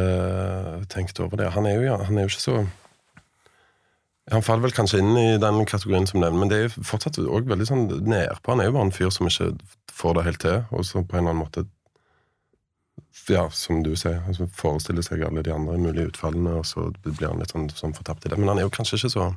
Tenkte 0.92 1.26
over 1.26 1.44
det. 1.44 1.52
Han, 1.58 1.68
er 1.68 1.76
jo, 1.76 2.00
han 2.08 2.20
er 2.20 2.28
jo 2.28 2.32
ikke 2.32 2.46
så 2.46 2.58
han 4.32 4.44
faller 4.46 4.64
vel 4.64 4.76
kanskje 4.76 5.02
inn 5.02 5.12
i 5.20 5.28
den 5.42 5.66
kategorien 5.68 6.08
som 6.08 6.22
nevner, 6.22 6.40
men 6.40 6.52
det 6.52 6.58
er 6.58 6.66
jo 6.70 6.86
fortsatt 6.88 7.20
også 7.20 7.52
veldig 7.52 7.68
sånn 7.68 7.86
nedpå. 8.08 8.54
Han 8.54 8.64
er 8.64 8.70
jo 8.70 8.76
bare 8.78 8.88
en 8.88 8.96
fyr 8.96 9.12
som 9.12 9.28
ikke 9.28 9.52
får 9.92 10.18
det 10.18 10.26
helt 10.30 10.42
til, 10.44 10.58
og 10.72 10.86
så 10.88 11.02
på 11.04 11.18
en 11.18 11.26
eller 11.26 11.34
annen 11.34 11.44
måte 11.44 11.66
ja, 13.30 13.44
som 13.54 13.84
du 13.84 13.92
sier, 14.00 14.22
altså 14.28 14.48
forestiller 14.56 15.06
seg 15.06 15.24
alle 15.26 15.44
de 15.46 15.54
andre 15.54 15.78
mulige 15.80 16.10
utfallene, 16.12 16.58
og 16.62 16.66
så 16.68 16.88
blir 17.04 17.28
han 17.28 17.42
litt 17.42 17.54
sånn, 17.54 17.70
sånn 17.76 17.96
fortapt 17.96 18.26
i 18.26 18.32
det. 18.32 18.40
Men 18.40 18.54
han 18.54 18.62
er 18.62 18.68
jo 18.68 18.74
kanskje 18.74 18.98
ikke 18.98 19.14
så 19.14 19.32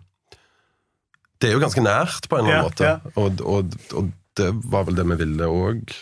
Det 1.43 1.51
er 1.51 1.57
jo 1.57 1.63
ganske 1.63 1.83
nært, 1.83 2.29
på 2.31 2.39
en 2.39 2.47
eller 2.47 2.55
annen 2.55 2.65
ja, 2.65 2.71
måte. 2.71 2.91
Ja. 2.93 3.15
Og, 3.21 3.43
og, 3.43 3.79
og, 3.99 4.13
det 4.35 4.49
var 4.67 4.87
vel 4.89 4.97
det 4.99 5.05
vi 5.07 5.17
ville 5.21 5.47
òg. 5.47 5.93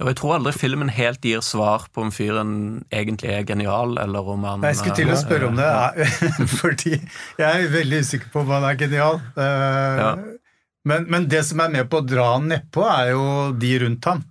Ja, 0.00 0.06
jeg 0.08 0.16
tror 0.16 0.38
aldri 0.38 0.54
filmen 0.56 0.88
helt 0.88 1.24
gir 1.26 1.42
svar 1.44 1.84
på 1.92 2.06
om 2.06 2.12
fyren 2.14 2.52
egentlig 2.94 3.28
er 3.34 3.44
genial, 3.44 3.98
eller 4.00 4.30
om 4.34 4.46
han 4.48 4.64
Jeg 4.64 4.78
skulle 4.78 4.96
til 4.96 5.12
å 5.12 5.18
spørre 5.20 5.50
om 5.50 5.58
det, 5.58 5.68
fordi 6.62 6.94
jeg 6.96 7.44
er 7.50 7.68
veldig 7.74 8.00
usikker 8.00 8.32
på 8.32 8.40
om 8.40 8.54
han 8.54 8.64
er 8.70 8.78
genial. 8.80 9.20
Eh, 9.36 10.00
ja. 10.00 10.14
Men, 10.88 11.06
men, 11.12 11.28
det 11.30 11.44
som 11.46 11.60
er 11.62 11.76
med 11.76 11.92
på 11.92 12.00
å 12.00 12.06
dra 12.06 12.32
han 12.32 12.48
nedpå, 12.50 12.86
er 12.88 13.12
jo 13.12 13.26
de 13.52 13.74
rundt 13.84 14.08
ham. 14.08 14.24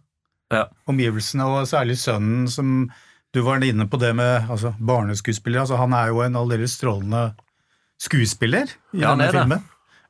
Ja. 0.51 0.65
Omgivelsene, 0.89 1.45
og 1.47 1.69
særlig 1.69 1.99
sønnen, 2.01 2.49
som 2.51 2.89
du 3.31 3.43
var 3.45 3.61
inne 3.63 3.85
på 3.87 4.01
det 4.01 4.11
med 4.17 4.49
altså, 4.51 4.73
barneskuespillere. 4.81 5.63
Altså, 5.63 5.77
han 5.79 5.93
er 5.95 6.09
jo 6.11 6.25
en 6.25 6.41
aldeles 6.41 6.73
strålende 6.75 7.29
skuespiller 8.01 8.73
i 8.97 9.05
ja, 9.05 9.13
denne 9.13 9.29
filmen. 9.31 9.63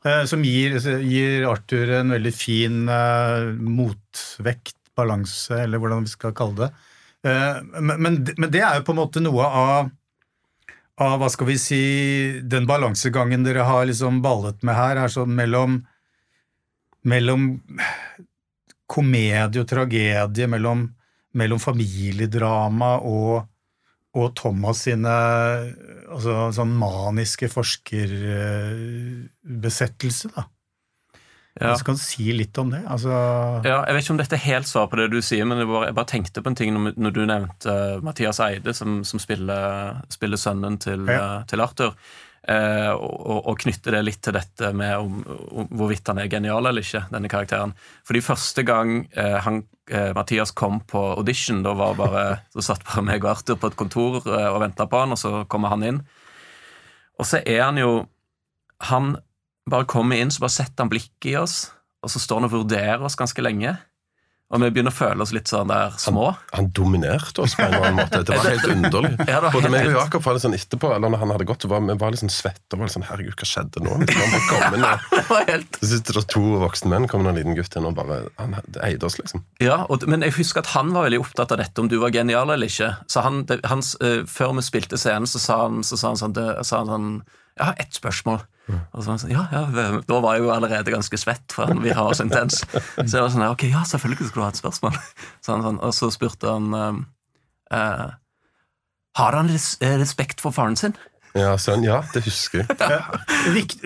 Eh, 0.07 0.23
som 0.31 0.41
gir, 0.47 0.79
gir, 1.05 1.45
Arthur 1.51 1.91
en 1.99 2.15
veldig 2.15 2.33
fin 2.33 2.87
uh, 2.89 3.51
motvekt 3.61 4.79
balanse, 4.97 5.63
eller 5.63 5.81
hvordan 5.81 6.05
vi 6.05 6.11
skal 6.11 6.35
kalle 6.37 6.65
det. 6.65 6.71
Men, 7.21 7.97
men, 8.01 8.15
men 8.37 8.49
det 8.49 8.63
er 8.65 8.79
jo 8.79 8.85
på 8.87 8.95
en 8.95 9.01
måte 9.03 9.21
noe 9.21 9.45
av, 9.45 9.91
av 11.01 11.19
hva 11.21 11.29
skal 11.29 11.51
vi 11.51 11.57
si, 11.61 11.83
den 12.41 12.65
balansegangen 12.69 13.45
dere 13.45 13.67
har 13.67 13.85
liksom 13.89 14.23
ballet 14.25 14.63
med 14.65 14.77
her, 14.77 14.97
er 14.97 15.13
sånn 15.13 15.35
mellom, 15.37 15.81
mellom 17.07 17.51
komedie 18.91 19.61
og 19.61 19.69
tragedie, 19.69 20.47
mellom, 20.51 20.83
mellom 21.37 21.59
familiedrama 21.61 22.91
og, 23.07 23.45
og 24.17 24.33
Thomas 24.37 24.77
sine 24.87 25.15
altså, 26.11 26.51
sånn 26.57 26.73
maniske 26.79 27.47
forskerbesettelse, 27.53 30.27
da. 30.35 30.43
Ja. 31.59 31.73
Så 31.75 31.83
kan 31.83 31.97
du 31.97 31.99
si 31.99 32.29
litt 32.31 32.55
om 32.61 32.69
det? 32.71 32.79
Altså, 32.87 33.11
Ja, 33.67 33.81
jeg 33.83 33.93
vet 33.97 34.05
ikke 34.05 34.13
om 34.13 34.19
dette 34.21 34.37
er 34.37 34.45
helt 34.45 34.69
svar 34.69 34.85
på 34.87 34.95
det 35.01 35.09
du 35.11 35.17
sier, 35.21 35.43
men 35.45 35.59
jeg 35.59 35.67
bare, 35.67 35.89
jeg 35.89 35.95
bare 35.97 36.07
tenkte 36.13 36.41
på 36.45 36.47
en 36.47 36.55
ting 36.55 36.71
når, 36.73 36.93
når 36.95 37.11
du 37.17 37.19
nevnte 37.27 37.73
uh, 37.97 38.01
Mathias 38.07 38.39
Eide, 38.39 38.71
som, 38.77 39.01
som 39.03 39.19
spiller, 39.19 39.97
spiller 40.13 40.39
sønnen 40.39 40.77
til, 40.79 41.03
Ja. 41.11 41.41
uh, 41.41 41.43
til 41.51 41.59
Arthur. 41.61 41.91
Uh, 42.47 42.95
og, 42.95 43.41
og- 43.51 43.59
knytte 43.61 43.91
det 43.93 43.99
litt 44.07 44.21
til 44.25 44.33
dette 44.33 44.71
med 44.73 44.95
om, 44.97 45.19
om 45.51 45.67
hvorvidt 45.77 46.07
han 46.09 46.17
er 46.23 46.29
genial 46.31 46.65
eller 46.65 46.81
ikke, 46.81 47.03
denne 47.11 47.29
karakteren. 47.29 47.75
Fordi 48.07 48.21
første 48.25 48.63
gang 48.65 48.93
han, 49.43 49.59
Mathias 50.15 50.51
kom 50.55 50.79
på 50.87 51.01
audition, 51.19 51.61
da 51.67 51.73
var 51.77 51.93
bare, 51.99 52.23
så 52.55 52.63
satt 52.71 52.87
bare 52.87 53.03
meg 53.05 53.25
og 53.27 53.33
Arthur 53.35 53.59
på 53.61 53.69
et 53.73 53.77
kontor 53.77 54.21
og 54.23 54.61
venta 54.63 54.87
på 54.89 55.03
han, 55.03 55.11
og 55.13 55.19
så 55.19 55.43
kommer 55.51 55.69
han 55.75 55.83
inn. 55.83 55.99
Og 57.19 57.27
så 57.27 57.43
er 57.45 57.61
han 57.67 57.77
jo 57.77 58.07
Han 58.87 59.17
bare 59.69 59.89
kommer 59.89 60.17
inn, 60.21 60.31
så 60.33 60.43
bare 60.45 60.57
setter 60.57 60.85
han 60.85 60.91
blikket 60.91 61.31
i 61.33 61.37
oss, 61.41 61.71
og 62.01 62.11
så 62.11 62.21
står 62.21 62.41
han 62.41 62.49
og 62.49 62.55
vurderer 62.55 63.05
oss 63.05 63.19
ganske 63.19 63.43
lenge. 63.45 63.77
Og 64.51 64.59
vi 64.59 64.67
begynner 64.67 64.91
å 64.91 64.95
føle 64.95 65.23
oss 65.23 65.31
litt 65.31 65.47
sånn 65.47 65.69
der 65.71 65.93
små. 66.01 66.25
Han 66.51 66.67
dominerte 66.75 67.39
oss 67.45 67.53
på 67.55 67.63
en 67.63 67.71
eller 67.71 67.85
annen 67.87 67.99
måte. 68.01 68.19
Det 68.27 68.35
var 68.35 68.49
helt 68.49 68.65
underlig. 68.67 69.11
Ja, 69.31 69.37
var 69.45 69.53
Både 69.55 69.69
meg 69.71 69.85
og. 69.87 69.93
Jakob 69.95 70.25
var 70.25 70.35
litt 70.35 70.43
sånn 70.43 70.55
etterpå, 70.57 70.89
eller 70.91 71.13
når 71.13 71.21
han 71.21 71.31
hadde 71.31 71.45
gått, 71.47 71.63
så 71.63 71.69
var 71.71 71.85
vi 71.85 71.95
var 72.01 72.11
litt 72.11 72.19
sånn 72.19 72.33
svette 72.33 72.75
og 72.75 72.81
var 72.81 72.89
litt 72.89 72.95
sånn 72.97 73.05
Herregud, 73.07 73.37
hva 73.39 73.47
skjedde 73.47 73.83
nå? 73.85 73.93
Han 73.95 74.33
bare 74.33 74.41
kom 74.49 74.75
inn, 74.75 74.85
og 75.21 75.51
helt 75.53 75.79
så 75.79 75.91
sitter 75.93 76.19
det 76.19 76.25
to 76.33 76.43
voksne 76.65 76.91
menn, 76.91 77.07
kommer 77.11 77.31
en 77.31 77.39
liten 77.39 77.55
gutt 77.55 77.77
inn 77.79 77.87
og 77.87 77.95
bare 77.95 78.19
Han 78.41 78.57
eide 78.83 79.07
oss, 79.07 79.15
liksom. 79.21 79.45
Ja, 79.63 79.85
og, 79.87 80.03
men 80.11 80.25
jeg 80.27 80.35
husker 80.35 80.65
at 80.65 80.73
han 80.73 80.91
var 80.91 81.07
veldig 81.07 81.21
opptatt 81.23 81.55
av 81.55 81.61
dette, 81.63 81.79
om 81.79 81.87
du 81.91 81.95
var 82.01 82.11
genial 82.11 82.51
eller 82.51 82.67
ikke. 82.67 82.91
Så 83.07 83.23
han, 83.23 83.45
det, 83.47 83.61
hans, 83.71 83.93
uh, 84.03 84.25
Før 84.27 84.57
vi 84.59 84.67
spilte 84.67 84.99
scenen, 84.99 85.29
så 85.31 85.39
sa 85.39 85.61
han, 85.63 85.79
så 85.87 85.99
sa 85.99 86.11
han 86.11 86.19
sånn, 86.19 86.35
det, 86.35 86.49
sa 86.67 86.83
han 86.83 86.91
sånn 86.91 87.11
Jeg 87.55 87.69
har 87.69 87.79
ett 87.85 88.01
spørsmål. 88.01 88.43
Og 88.79 89.01
så 89.01 89.05
var 89.05 89.11
han 89.13 89.21
sånn, 89.23 89.33
ja, 89.33 89.43
ja, 89.51 89.99
Da 90.07 90.19
var 90.23 90.37
jeg 90.37 90.45
jo 90.45 90.53
allerede 90.53 90.93
ganske 90.93 91.19
svett, 91.19 91.45
for 91.55 91.71
vi 91.83 91.93
har 91.97 92.15
så 92.17 92.25
intens. 92.27 92.61
Så 92.71 93.05
jeg 93.05 93.21
var 93.21 93.31
sånn, 93.33 93.45
ok, 93.49 93.67
ja, 93.71 93.83
selvfølgelig 93.87 94.31
skal 94.31 94.41
du 94.41 94.45
ha 94.45 94.49
et 94.53 94.61
spørsmål. 94.61 94.97
Så 95.43 95.55
han, 95.55 95.65
sånn, 95.67 95.79
og 95.83 95.95
så 95.97 96.11
spurte 96.13 96.51
han 96.51 96.75
eh, 96.77 96.99
eh, 97.77 98.09
Har 99.21 99.39
han 99.39 99.51
eh, 99.53 99.95
respekt 100.01 100.43
for 100.43 100.55
faren 100.55 100.79
sin? 100.79 100.97
Ja, 101.37 101.53
sånn, 101.61 101.85
ja, 101.85 102.01
det 102.11 102.25
husker 102.25 102.65
jeg. 102.65 102.75
Ja. 102.75 103.05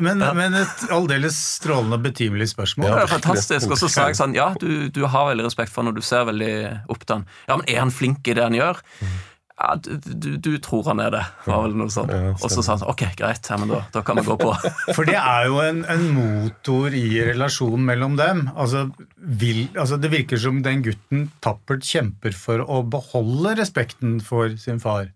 men, 0.01 0.23
men 0.37 0.57
et 0.57 0.85
aldeles 0.93 1.37
strålende 1.59 1.99
og 1.99 2.05
betimelig 2.07 2.49
spørsmål. 2.55 2.89
Det 2.89 3.03
Ja, 3.03 3.09
fantastisk. 3.11 3.69
Og 3.69 3.77
så 3.77 3.89
sa 3.91 4.07
jeg 4.09 4.17
sånn 4.17 4.33
Ja, 4.37 4.49
du, 4.57 4.87
du 4.93 5.03
har 5.05 5.29
veldig 5.29 5.45
respekt 5.45 5.73
for 5.73 5.83
han, 5.83 5.93
og 5.93 5.99
du 5.99 6.05
ser 6.05 6.25
veldig 6.29 6.55
opp 6.89 7.05
til 7.05 7.19
han. 7.19 7.29
Ja, 7.45 7.59
men 7.59 7.69
er 7.69 7.83
han 7.83 7.93
flink 7.93 8.25
i 8.25 8.37
det 8.37 8.45
han 8.47 8.57
gjør? 8.57 8.81
Ja, 9.55 9.69
du, 9.79 9.93
du, 10.03 10.29
du 10.35 10.49
tror 10.59 10.83
han 10.89 10.99
er 10.99 11.13
det, 11.13 11.21
var 11.45 11.61
vel 11.63 11.77
noe 11.79 11.91
sånt. 11.93 12.11
Ja, 12.11 12.33
og 12.35 12.49
så 12.51 12.59
sa 12.59 12.73
han 12.73 12.81
sånn 12.81 12.89
Ok, 12.91 13.05
greit, 13.15 13.47
ja, 13.47 13.55
men 13.61 13.69
da, 13.71 13.77
da 13.93 14.01
kan 14.03 14.19
vi 14.19 14.25
gå 14.27 14.35
på. 14.41 14.49
For 14.97 15.07
det 15.07 15.15
er 15.15 15.47
jo 15.47 15.61
en, 15.63 15.79
en 15.87 16.03
motor 16.17 16.91
i 16.97 17.05
relasjonen 17.29 17.85
mellom 17.87 18.17
dem. 18.19 18.49
Altså, 18.51 18.89
vil, 19.15 19.69
altså 19.79 19.95
Det 20.03 20.11
virker 20.11 20.41
som 20.43 20.59
den 20.65 20.83
gutten 20.83 21.29
tappert 21.45 21.87
kjemper 21.87 22.35
for 22.35 22.65
å 22.67 22.81
beholde 22.83 23.55
respekten 23.61 24.19
for 24.19 24.57
sin 24.59 24.83
far. 24.83 25.13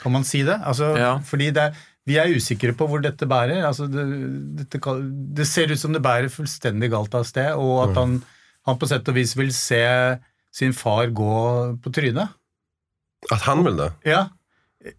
Kan 0.00 0.14
man 0.14 0.22
si 0.24 0.44
det? 0.46 0.60
Altså, 0.62 0.94
Ja. 0.94 1.16
Fordi 1.26 1.50
det, 1.58 1.72
vi 2.06 2.20
er 2.22 2.30
usikre 2.30 2.72
på 2.78 2.86
hvor 2.86 3.02
dette 3.02 3.26
bærer. 3.28 3.64
Altså, 3.66 3.90
det, 3.90 4.06
dette, 4.62 4.94
det 5.36 5.50
ser 5.50 5.74
ut 5.74 5.82
som 5.82 5.92
det 5.96 6.06
bærer 6.06 6.30
fullstendig 6.32 6.94
galt 6.94 7.18
av 7.18 7.26
sted, 7.26 7.50
og 7.58 7.88
at 7.88 7.98
han, 7.98 8.20
han 8.70 8.78
på 8.78 8.88
sett 8.88 9.10
og 9.10 9.18
vis 9.18 9.34
vil 9.36 9.50
se 9.54 9.82
sin 10.54 10.72
far 10.74 11.10
gå 11.14 11.34
på 11.82 11.92
trynet. 11.98 12.30
At 13.30 13.42
han 13.44 13.64
vil 13.64 13.76
det. 13.76 13.90
Ja, 14.08 14.26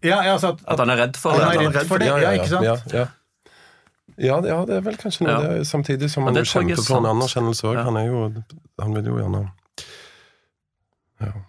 ja 0.02 0.20
altså 0.34 0.52
at, 0.54 0.60
At 0.68 0.78
han 0.78 0.90
er 0.94 0.96
redd 1.06 1.16
for 1.18 1.30
Han 1.34 1.40
det. 1.40 1.66
er 1.66 1.74
redd 1.80 1.88
for 1.90 1.98
det, 1.98 2.06
ja, 2.06 2.30
ikke 2.38 2.48
sant? 2.48 2.64
Ja, 2.64 2.76
ja. 3.00 3.06
Ja, 4.18 4.40
det- 4.44 4.48
ja, 4.52 4.58
det 4.68 4.76
er 4.76 4.80
vel 4.84 4.96
kanskje 5.00 5.24
noe 5.26 5.32
Ja. 5.32 5.40
det, 5.58 5.66
samtidig 5.66 6.10
som 6.10 6.24
han 6.28 6.36
er 6.36 6.44
kjemper 6.44 6.82
for 6.86 6.98
en 7.00 7.06
anerkjennelse 7.16 7.64
òg. 7.66 7.74
Ja. 7.74 7.84
Han 7.88 8.44
Han 8.78 8.94
vil 8.94 9.04
jo 9.10 9.16
gjerne 9.18 9.50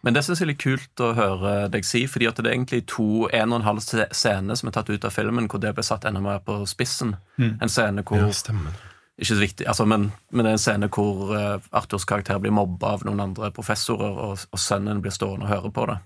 Men 0.03 0.13
det 0.13 0.23
synes 0.23 0.39
jeg 0.39 0.45
er 0.45 0.51
litt 0.51 0.61
kult 0.61 1.01
å 1.01 1.13
høre 1.17 1.69
deg 1.73 1.83
si, 1.85 2.03
fordi 2.07 2.27
at 2.29 2.35
det 2.37 2.45
er 2.45 2.53
egentlig 2.53 2.85
to 2.87 3.27
en 3.33 3.53
og 3.53 3.59
en 3.61 3.65
halv 3.65 3.79
scene 4.13 4.55
som 4.55 4.67
er 4.69 4.71
tatt 4.75 4.89
ut 4.89 5.05
av 5.05 5.11
filmen, 5.15 5.47
hvor 5.49 5.59
det 5.59 5.73
ble 5.73 5.83
satt 5.83 6.05
enda 6.05 6.21
mer 6.21 6.39
på 6.45 6.59
spissen. 6.69 7.15
Mm. 7.39 7.57
En 7.61 7.69
scene 7.69 8.03
hvor 8.03 8.17
Ja, 8.21 8.27
stemmer. 8.31 8.71
ikke 9.19 9.33
så 9.33 9.39
viktig, 9.41 9.65
altså, 9.67 9.87
men, 9.87 10.11
men 10.31 10.45
det 10.45 10.51
er 10.51 10.57
en 10.59 10.65
scene 10.65 10.89
hvor 10.93 11.33
eh, 11.35 11.59
Arthurs 11.73 12.05
karakter 12.05 12.37
blir 12.39 12.51
mobba 12.53 12.93
av 12.93 13.03
noen 13.03 13.19
andre 13.19 13.49
professorer, 13.51 14.13
og, 14.13 14.45
og 14.51 14.59
sønnen 14.59 15.01
blir 15.01 15.11
stående 15.11 15.45
og 15.45 15.49
høre 15.49 15.71
på 15.73 15.87
det. 15.89 15.97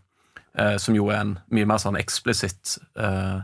Eh, 0.58 0.78
som 0.82 0.96
jo 0.98 1.12
er 1.14 1.22
en 1.22 1.36
mye 1.54 1.68
mer 1.70 1.78
sånn 1.82 2.00
eksplisitt 2.00 2.80
eh, 2.98 3.42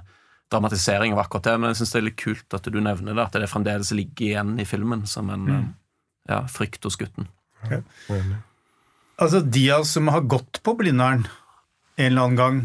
dramatisering 0.54 1.14
av 1.14 1.24
akkurat 1.26 1.52
det. 1.52 1.56
Men 1.60 1.72
jeg 1.72 1.82
syns 1.82 1.94
det 1.94 2.00
er 2.00 2.08
litt 2.08 2.22
kult 2.22 2.58
at 2.58 2.70
du 2.74 2.80
nevner 2.82 3.14
det, 3.14 3.28
at 3.28 3.38
det 3.38 3.52
fremdeles 3.52 3.94
ligger 3.94 4.32
igjen 4.32 4.56
i 4.62 4.66
filmen 4.66 5.06
som 5.10 5.30
en 5.34 5.46
mm. 5.50 5.68
ja, 6.32 6.42
frykt 6.50 6.86
hos 6.88 6.98
gutten. 6.98 7.30
Altså, 9.22 9.44
de 9.46 9.68
av 9.72 9.86
oss 9.86 9.94
som 9.96 10.10
har 10.12 10.26
gått 10.26 10.64
på 10.66 10.74
Blindern 10.80 11.28
en 11.96 12.08
eller 12.10 12.26
annen 12.26 12.40
gang, 12.40 12.56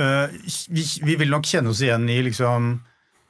uh, 0.00 0.26
vi, 0.74 0.82
vi 1.06 1.14
vil 1.20 1.30
nok 1.30 1.46
kjenne 1.46 1.70
oss 1.70 1.82
igjen 1.84 2.08
i 2.10 2.20
liksom 2.26 2.76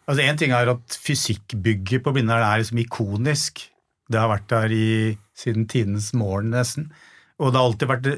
Altså, 0.08 0.22
Én 0.24 0.38
ting 0.40 0.54
er 0.56 0.70
at 0.72 0.94
fysikkbygget 1.04 2.00
på 2.00 2.14
Blindern 2.16 2.40
er 2.40 2.62
liksom 2.62 2.78
ikonisk. 2.80 3.60
Det 4.08 4.16
har 4.16 4.30
vært 4.30 4.46
der 4.48 4.72
i, 4.72 4.86
siden 5.36 5.66
tidenes 5.68 6.14
morgen, 6.16 6.48
nesten. 6.54 6.86
Og 7.38 7.52
det 7.52 7.58
har 7.60 7.68
alltid 7.68 7.90
vært 7.90 8.08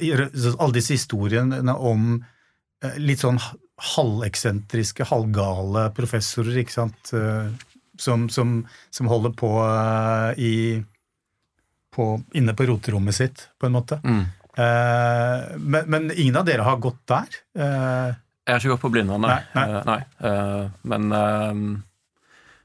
alle 0.61 0.77
disse 0.77 0.95
historiene 0.97 1.75
om 1.77 2.13
eh, 2.85 2.95
litt 3.01 3.21
sånn 3.21 3.41
halveksentriske, 3.95 5.07
halvgale 5.09 5.87
professorer, 5.97 6.61
ikke 6.63 6.77
sant, 6.79 7.13
eh, 7.17 7.51
som, 8.01 8.29
som, 8.33 8.55
som 8.93 9.11
holder 9.13 9.35
på 9.37 9.51
eh, 9.67 10.41
i 10.41 10.55
på, 11.91 12.05
inne 12.39 12.55
på 12.55 12.69
roterommet 12.71 13.17
sitt, 13.17 13.49
på 13.59 13.67
en 13.67 13.75
måte. 13.75 13.99
Mm. 14.05 14.23
Eh, 14.51 15.47
men, 15.59 15.89
men 15.91 16.11
ingen 16.15 16.39
av 16.39 16.47
dere 16.49 16.65
har 16.67 16.81
gått 16.83 17.01
der? 17.11 17.41
Eh, 17.59 18.11
Jeg 18.47 18.55
har 18.55 18.61
ikke 18.63 18.75
gått 18.77 18.85
på 18.85 18.93
Blindern, 18.95 19.25
nei. 19.27 19.41
Nei, 19.57 19.67
nei. 19.89 20.01
Eh, 20.23 20.31
nei. 20.31 20.71
Men 20.95 21.83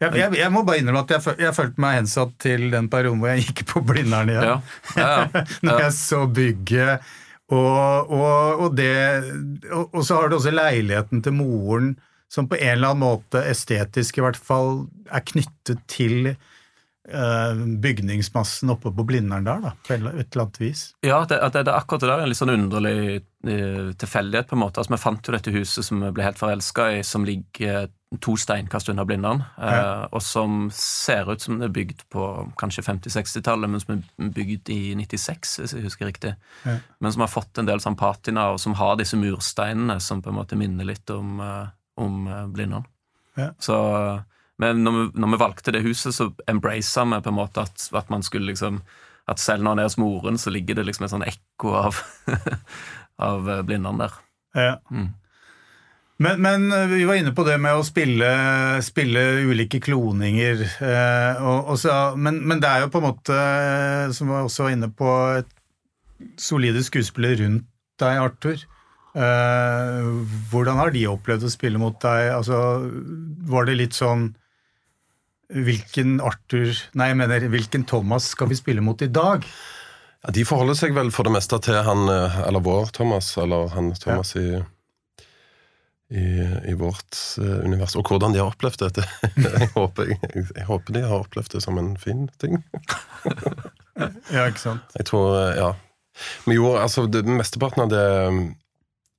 jeg, 0.04 0.16
jeg, 0.20 0.36
jeg 0.42 0.52
må 0.52 0.64
bare 0.68 0.82
innrømme 0.82 1.04
at 1.06 1.14
jeg, 1.16 1.24
føl- 1.24 1.44
jeg 1.46 1.56
følte 1.56 1.82
meg 1.86 2.00
hensatt 2.02 2.34
til 2.44 2.66
den 2.74 2.90
perioden 2.92 3.22
hvor 3.24 3.32
jeg 3.34 3.46
gikk 3.48 3.64
på 3.74 3.84
Blindern 3.88 4.32
igjen. 4.34 4.50
ja. 4.50 4.58
ja, 4.98 5.12
ja. 5.34 5.46
Når 5.68 5.80
jeg 5.86 5.94
så 6.00 6.24
bygget, 6.28 7.06
og, 7.54 8.10
og, 8.10 8.66
og 8.66 8.75
det 8.80 8.92
og, 9.70 10.00
så 10.04 10.18
har 10.18 10.30
du 10.32 10.40
også 10.40 10.52
leiligheten 10.56 11.22
til 11.25 11.36
moren, 11.38 11.94
som 12.32 12.48
på 12.50 12.58
en 12.58 12.72
eller 12.74 12.92
annen 12.96 13.04
måte 13.06 13.44
estetisk 13.48 14.18
i 14.18 14.24
hvert 14.25 14.40
fall 14.40 14.88
er 15.14 15.22
knyttet 15.30 15.84
til 15.94 16.32
uh, 16.34 17.54
bygningsmassen 17.86 18.74
oppe 18.74 18.92
på 18.98 19.06
Blindern 19.08 19.46
der, 19.46 19.62
da, 19.62 19.74
på 19.86 19.94
et 19.94 20.02
eller 20.02 20.42
annet 20.48 20.60
vis. 20.60 20.88
Ja, 21.06 21.22
det, 21.30 21.38
det, 21.54 21.66
det, 21.70 21.75
akkurat 21.78 22.02
det 22.04 22.10
der 22.10 22.18
er 22.18 22.25
en 22.25 22.32
litt 22.34 22.42
sånn 22.42 22.54
underlig 22.56 22.98
uh, 23.22 23.94
tilfeldighet. 24.02 24.50
på 24.50 24.58
en 24.58 24.64
måte. 24.66 24.82
Altså, 24.82 24.96
Vi 24.98 25.02
fant 25.06 25.30
jo 25.30 25.36
dette 25.38 25.54
huset 25.56 25.86
som 25.88 26.02
vi 26.04 26.12
ble 26.18 26.25
helt 26.28 26.42
forelska 26.42 26.90
i, 26.98 27.04
som 27.06 27.28
ligger 27.30 27.88
to 28.22 28.36
steinkast 28.38 28.90
unna 28.90 29.06
Blindern. 29.06 29.44
Eh, 29.58 29.72
Ja. 29.76 30.08
Og 30.12 30.22
som 30.22 30.70
ser 30.74 31.32
ut 31.32 31.42
som 31.42 31.60
det 31.60 31.70
er 31.70 31.74
bygd 31.76 32.04
på 32.10 32.52
kanskje 32.58 32.84
50-60-tallet, 32.84 33.70
men 33.70 33.80
som 33.80 33.96
er 33.98 34.30
bygd 34.36 34.70
i 34.70 34.96
96, 34.96 35.58
hvis 35.60 35.74
jeg 35.74 35.84
husker 35.84 36.06
riktig. 36.10 36.36
Ja. 36.66 36.78
Men 37.00 37.12
som 37.12 37.22
har 37.26 37.32
fått 37.32 37.58
en 37.58 37.66
del 37.66 37.80
sånn 37.84 37.98
patina, 38.00 38.52
og 38.54 38.60
som 38.60 38.74
har 38.80 38.96
disse 38.98 39.18
mursteinene 39.18 40.00
som 40.02 40.22
på 40.22 40.30
en 40.30 40.40
måte 40.40 40.56
minner 40.60 40.86
litt 40.86 41.10
om, 41.10 41.40
eh, 41.42 41.68
om 41.98 42.28
eh, 42.28 42.46
Blindern. 42.48 42.86
Ja. 43.36 43.52
Så 43.60 44.24
men 44.58 44.84
når 44.86 44.92
vi, 44.92 45.20
når 45.20 45.32
vi 45.34 45.38
valgte 45.42 45.72
det 45.76 45.82
huset, 45.84 46.16
så 46.16 46.30
embracet 46.48 47.08
vi 47.12 47.18
på 47.22 47.32
en 47.34 47.36
måte 47.36 47.62
at, 47.66 47.90
at 47.92 48.10
man 48.10 48.24
skulle 48.24 48.48
liksom 48.54 48.82
At 49.28 49.40
selv 49.40 49.64
når 49.64 49.72
han 49.72 49.80
er 49.80 49.84
hos 49.90 49.98
moren, 49.98 50.38
så 50.38 50.52
ligger 50.54 50.76
det 50.76 50.84
liksom 50.86 51.06
et 51.06 51.12
sånn 51.12 51.24
ekko 51.26 51.72
av, 51.74 51.98
av 53.18 53.50
eh, 53.50 53.62
Blindern 53.66 53.98
der. 53.98 54.14
Ja. 54.54 54.76
Mm. 54.92 55.08
Men, 56.18 56.40
men 56.42 56.72
eh, 56.72 56.86
vi 56.88 57.04
var 57.08 57.20
inne 57.20 57.34
på 57.36 57.44
det 57.48 57.58
med 57.60 57.76
å 57.76 57.84
spille, 57.84 58.30
spille 58.86 59.24
ulike 59.50 59.82
kloninger. 59.84 60.62
Eh, 60.64 61.42
og, 61.44 61.74
og 61.74 61.80
så, 61.82 61.96
men, 62.16 62.40
men 62.48 62.62
det 62.64 62.72
er 62.72 62.86
jo 62.86 62.92
på 62.94 63.02
en 63.02 63.08
måte, 63.10 63.36
eh, 63.36 64.14
som 64.16 64.32
vi 64.32 64.38
også 64.40 64.68
var 64.68 64.76
inne 64.78 64.92
på, 64.96 65.12
et 65.42 66.32
solide 66.40 66.84
skuespillere 66.88 67.42
rundt 67.42 67.68
deg, 68.00 68.22
Arthur. 68.24 68.64
Eh, 69.16 70.08
hvordan 70.52 70.80
har 70.80 70.96
de 70.96 71.04
opplevd 71.12 71.48
å 71.48 71.52
spille 71.52 71.82
mot 71.82 71.98
deg? 72.04 72.32
Altså, 72.38 72.60
var 73.52 73.68
det 73.68 73.80
litt 73.80 73.96
sånn 73.96 74.34
Hvilken 75.46 76.18
Arthur 76.26 76.74
Nei, 76.98 77.12
jeg 77.12 77.18
mener, 77.20 77.44
hvilken 77.54 77.84
Thomas 77.88 78.32
skal 78.34 78.50
vi 78.50 78.58
spille 78.58 78.82
mot 78.84 79.00
i 79.06 79.08
dag? 79.14 79.46
Ja, 80.26 80.34
de 80.34 80.44
forholder 80.48 80.76
seg 80.76 80.96
vel 80.98 81.12
for 81.14 81.28
det 81.28 81.36
meste 81.36 81.60
til 81.64 81.78
han, 81.86 82.10
eller 82.10 82.64
vår 82.66 82.90
Thomas, 82.98 83.30
eller 83.40 83.70
han 83.76 83.92
Thomas 84.02 84.34
i, 84.42 84.58
i, 86.10 86.26
i 86.70 86.74
vårt 86.74 87.18
eh, 87.38 87.66
univers. 87.66 87.96
Og 87.96 88.06
hvordan 88.10 88.34
de 88.34 88.42
har 88.42 88.52
opplevd 88.52 88.84
det. 88.84 88.92
det 88.96 89.06
jeg, 89.60 89.72
håper, 89.74 90.12
jeg, 90.14 90.46
jeg 90.56 90.68
håper 90.68 90.98
de 90.98 91.02
har 91.06 91.24
opplevd 91.24 91.58
det 91.58 91.64
som 91.66 91.82
en 91.82 91.96
fin 91.98 92.28
ting. 92.42 92.62
Ja, 93.96 94.42
ikke 94.50 94.60
sant? 94.60 94.96
Jeg 95.00 95.06
tror, 95.08 95.30
eh, 95.40 95.54
ja. 95.56 95.70
Vi 96.44 96.58
gjorde, 96.58 96.82
altså, 96.84 97.06
det, 97.08 97.22
Mesteparten 97.24 97.86
av 97.86 97.94
det 97.94 98.02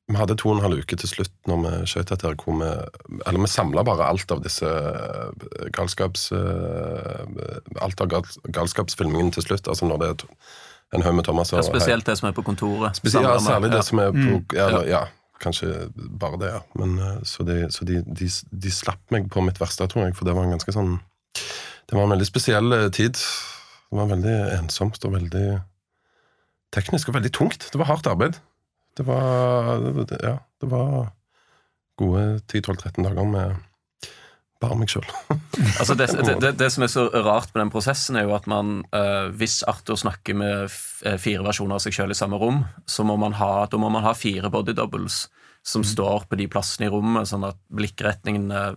vi 0.07 0.19
hadde 0.21 0.37
to 0.37 0.51
og 0.51 0.59
en 0.59 0.67
halv 0.67 0.83
uke 0.85 0.99
til 1.01 1.09
slutt 1.09 1.33
når 1.49 1.63
vi 1.63 1.71
skjøt 1.89 2.13
dette, 2.13 2.35
hvor 2.43 2.59
vi 2.61 2.69
Eller 3.25 3.41
vi 3.41 3.49
samla 3.49 3.83
bare 3.89 4.05
alt 4.05 4.31
av 4.31 4.45
disse 4.45 4.69
eh, 4.69 5.71
galskaps... 5.73 6.29
Alt 7.81 8.05
av 8.05 8.13
gal, 8.13 8.29
galskapsfilmingen 8.53 9.33
til 9.33 9.49
slutt. 9.49 9.65
Altså 9.65 9.89
når 9.89 10.03
det 10.03 10.13
er 10.13 10.29
en 11.01 11.07
haug 11.09 11.17
med 11.17 11.25
Thomas 11.25 11.55
og 11.55 11.63
Ja, 11.63 11.67
spesielt 11.71 12.07
det 12.07 12.19
som 12.21 12.29
er 12.29 12.37
på 12.37 12.45
kontoret. 12.45 13.01
Spesielt, 13.01 13.25
ja, 13.25 13.41
særlig 13.43 13.73
det 13.73 13.81
ja. 13.81 13.89
som 13.89 14.05
er 14.05 14.13
på 14.13 14.29
ja, 14.53 14.69
eller, 14.69 14.91
ja, 14.93 15.07
kanskje 15.43 15.89
bare 15.95 16.39
det, 16.41 16.51
ja. 16.55 16.61
Men, 16.81 16.99
eh, 16.99 17.19
så 17.29 17.45
de, 17.47 17.59
så 17.75 17.85
de, 17.89 18.01
de, 18.07 18.29
de 18.51 18.71
slapp 18.73 19.03
meg 19.15 19.29
på 19.33 19.43
mitt 19.45 19.61
verste, 19.61 19.87
tror 19.89 20.07
jeg, 20.07 20.17
for 20.19 20.29
det 20.29 20.35
var 20.37 20.47
en 20.49 20.55
ganske 20.57 20.73
sånn 20.75 20.97
Det 21.87 21.95
var 21.95 22.07
en 22.07 22.15
veldig 22.17 22.27
spesiell 22.27 22.73
eh, 22.73 22.89
tid. 22.91 23.15
Det 23.15 23.99
var 24.01 24.09
veldig 24.11 24.37
ensomt 24.59 25.05
og 25.07 25.13
veldig 25.15 25.47
teknisk 26.75 27.09
og 27.13 27.15
veldig 27.21 27.31
tungt. 27.37 27.69
Det 27.71 27.79
var 27.79 27.87
hardt 27.93 28.09
arbeid. 28.11 28.41
Det 28.97 29.05
var 29.07 29.79
det- 30.09 30.23
Ja, 30.25 30.39
det 30.61 30.71
var 30.73 31.13
gode 31.97 32.41
10-12-13 32.49 33.05
dager 33.07 33.25
med 33.25 33.57
bare 34.67 34.79
meg 34.83 34.93
sjøl. 34.93 35.07
Altså 35.81 35.95
det, 35.97 36.11
det, 36.43 36.51
det, 36.61 36.67
som 36.73 36.85
er 36.85 36.91
så 36.93 37.07
rart 37.25 37.55
med 37.55 37.63
den 37.63 37.73
prosessen, 37.73 38.19
er 38.19 38.27
jo 38.27 38.35
at 38.37 38.45
man, 38.51 38.83
eh, 38.93 39.31
hvis 39.39 39.63
Arthur 39.71 39.97
snakker 39.97 40.37
med 40.37 40.67
eh, 40.69 41.17
fire 41.23 41.47
versjoner 41.47 41.79
av 41.79 41.85
seg 41.85 41.97
sjøl 41.97 42.13
i 42.13 42.19
samme 42.19 42.37
rom, 42.41 42.61
så 42.85 43.07
må 43.09 43.17
man 43.21 43.39
ha, 43.39 43.65
må 43.81 43.89
man 43.93 44.05
ha 44.05 44.13
fire 44.19 44.53
body 44.53 44.77
doubles 44.77 45.25
som 45.67 45.83
står 45.85 46.29
på 46.31 46.39
de 46.39 46.47
plassene 46.51 46.87
i 46.87 46.93
rommet, 46.93 47.27
sånn 47.27 47.47
at 47.49 47.59
blikkretningen 47.75 48.51
eh, 48.55 48.75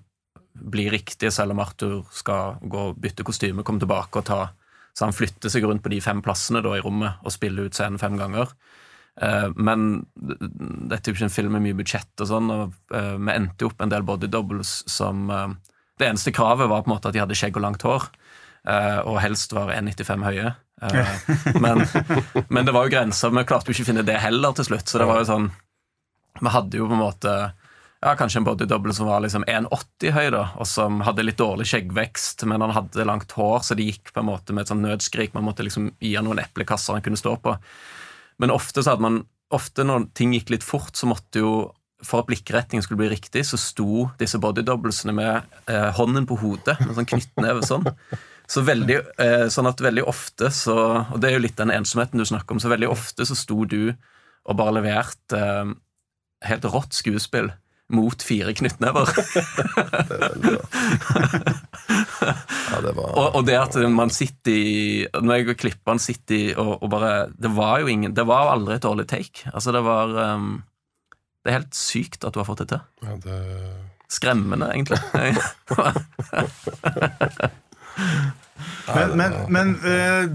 blir 0.59 0.91
riktige, 0.91 1.31
selv 1.31 1.53
om 1.53 1.61
Arthur 1.61 1.99
skal 2.15 2.57
gå 2.61 2.85
og 2.89 3.01
bytte 3.01 3.25
kostyme, 3.27 3.63
komme 3.63 3.83
tilbake 3.83 4.21
og 4.21 4.27
ta 4.27 4.41
Så 4.97 5.05
han 5.05 5.13
flytter 5.13 5.51
seg 5.53 5.63
rundt 5.63 5.83
på 5.85 5.91
de 5.93 6.01
fem 6.01 6.21
plassene 6.25 6.63
da 6.65 6.73
i 6.75 6.81
rommet 6.81 7.21
og 7.23 7.31
spiller 7.31 7.69
ut 7.69 7.77
scenen 7.77 8.01
fem 8.01 8.17
ganger. 8.17 8.49
Eh, 9.21 9.49
Men 9.55 10.05
dette 10.15 11.09
er 11.09 11.13
jo 11.13 11.17
ikke 11.17 11.29
en 11.29 11.37
film 11.37 11.53
med 11.55 11.67
mye 11.67 11.77
budsjett 11.77 12.23
og 12.23 12.27
sånn, 12.31 12.49
og 12.51 12.95
eh, 12.95 13.15
vi 13.19 13.35
endte 13.35 13.63
jo 13.63 13.69
opp 13.71 13.81
en 13.85 13.93
del 13.93 14.03
body 14.07 14.27
doubles 14.27 14.79
som 14.89 15.29
Det 15.99 16.07
eneste 16.07 16.33
kravet 16.35 16.69
var 16.71 16.83
på 16.85 16.89
en 16.89 16.95
måte 16.95 17.11
at 17.11 17.15
de 17.15 17.21
hadde 17.21 17.37
skjegg 17.37 17.57
og 17.59 17.65
langt 17.65 17.83
hår, 17.83 18.07
eh, 18.71 18.99
og 19.03 19.19
helst 19.23 19.55
var 19.55 19.73
1,95 19.75 20.27
høye. 20.29 20.51
Eh, 20.81 21.15
Men, 21.63 21.83
men 22.47 22.63
det 22.63 22.71
var 22.71 22.87
jo 22.87 22.93
grenser. 22.93 23.33
Vi 23.35 23.43
klarte 23.43 23.67
jo 23.67 23.75
ikke 23.75 23.83
å 23.83 23.89
finne 23.89 24.05
det 24.07 24.21
heller 24.23 24.53
til 24.55 24.69
slutt, 24.69 24.87
så 24.87 25.01
det 25.01 25.09
var 25.09 25.19
jo 25.19 25.25
sånn 25.27 25.49
Vi 26.39 26.53
hadde 26.53 26.79
jo 26.79 26.87
på 26.87 26.95
en 26.95 27.01
måte 27.01 27.33
ja, 27.99 28.13
kanskje 28.15 28.39
en 28.39 28.45
bodydouble 28.47 28.93
som 28.95 29.09
var 29.09 29.19
liksom 29.25 29.43
1,80 29.43 30.13
høy, 30.15 30.29
da, 30.31 30.45
og 30.55 30.67
som 30.71 31.01
hadde 31.03 31.25
litt 31.25 31.39
dårlig 31.41 31.67
skjeggvekst, 31.67 32.45
men 32.47 32.63
han 32.63 32.71
hadde 32.71 33.07
langt 33.07 33.33
hår, 33.35 33.59
så 33.67 33.75
det 33.75 33.89
gikk 33.89 34.13
på 34.15 34.23
en 34.23 34.29
måte 34.29 34.55
med 34.55 34.63
et 34.63 34.71
sånn 34.71 34.85
nødskrik. 34.85 35.33
Man 35.35 35.43
måtte 35.49 35.65
liksom 35.67 35.91
gi 35.99 36.13
han 36.15 36.29
noen 36.29 36.39
eplekasser 36.45 36.95
han 36.95 37.03
kunne 37.03 37.19
stå 37.19 37.35
på. 37.43 37.57
Men 38.39 38.55
ofte 38.55 38.83
så 38.83 38.95
hadde 38.95 39.07
man 39.07 39.21
Ofte 39.49 39.81
når 39.81 40.11
ting 40.13 40.35
gikk 40.35 40.51
litt 40.53 40.61
fort, 40.61 40.93
så 40.93 41.07
måtte 41.09 41.41
jo 41.41 41.51
For 42.05 42.21
at 42.21 42.29
blikkretningen 42.29 42.83
skulle 42.85 43.01
bli 43.01 43.11
riktig, 43.11 43.43
så 43.47 43.59
sto 43.59 44.07
disse 44.21 44.39
bodydoublesene 44.39 45.13
med 45.15 45.55
eh, 45.67 45.89
hånden 45.97 46.27
på 46.29 46.37
hodet, 46.39 46.77
med 46.85 46.95
sånn 46.95 47.09
knyttneve 47.09 47.65
sånn. 47.67 47.87
Så 48.49 48.63
veldig, 48.65 49.01
eh, 49.21 49.47
sånn 49.51 49.69
at 49.69 49.81
veldig 49.83 50.07
ofte 50.09 50.49
så 50.49 50.75
Og 51.11 51.19
det 51.21 51.29
er 51.29 51.35
jo 51.35 51.43
litt 51.43 51.59
den 51.59 51.69
ensomheten 51.69 52.17
du 52.17 52.25
snakker 52.25 52.55
om, 52.55 52.61
så 52.63 52.71
veldig 52.71 52.89
ofte 52.89 53.27
så 53.27 53.37
sto 53.37 53.61
du 53.69 53.93
og 54.49 54.57
bare 54.57 54.79
leverte 54.79 55.37
eh, 55.37 55.73
helt 56.49 56.65
rått 56.71 56.95
skuespill 56.97 57.51
mot 57.93 58.23
fire 58.23 58.53
knyttnever. 58.57 59.09
Ja, 62.69 62.81
det 62.83 62.91
var 62.93 63.15
Og, 63.17 63.35
og 63.39 63.45
det 63.47 63.55
at 63.57 63.75
man 63.89 64.11
sitter 64.13 64.51
i 64.53 65.07
Når 65.09 65.39
jeg 65.39 65.57
klipper 65.61 65.95
han 65.95 66.01
sitter 66.01 66.35
i 66.35 66.49
og, 66.53 66.75
og 66.83 66.91
bare 66.91 67.13
Det 67.33 67.49
var 67.55 67.81
jo 67.81 67.89
ingen 67.89 68.13
Det 68.13 68.25
var 68.29 68.51
aldri 68.51 68.75
et 68.77 68.85
dårlig 68.85 69.07
take. 69.09 69.49
Altså, 69.53 69.73
det 69.73 69.81
var 69.85 70.13
um, 70.35 70.59
Det 71.49 71.55
er 71.55 71.63
helt 71.63 71.73
sykt 71.73 72.21
at 72.27 72.35
du 72.35 72.43
har 72.43 72.45
fått 72.45 72.61
det 72.61 72.67
til. 72.75 72.81
ja, 73.01 73.15
det, 73.25 73.37
Skremmende, 74.09 74.69
egentlig. 74.73 75.01
Men, 78.89 79.11
men, 79.19 79.33
men 79.53 79.71
eh, 79.85 80.29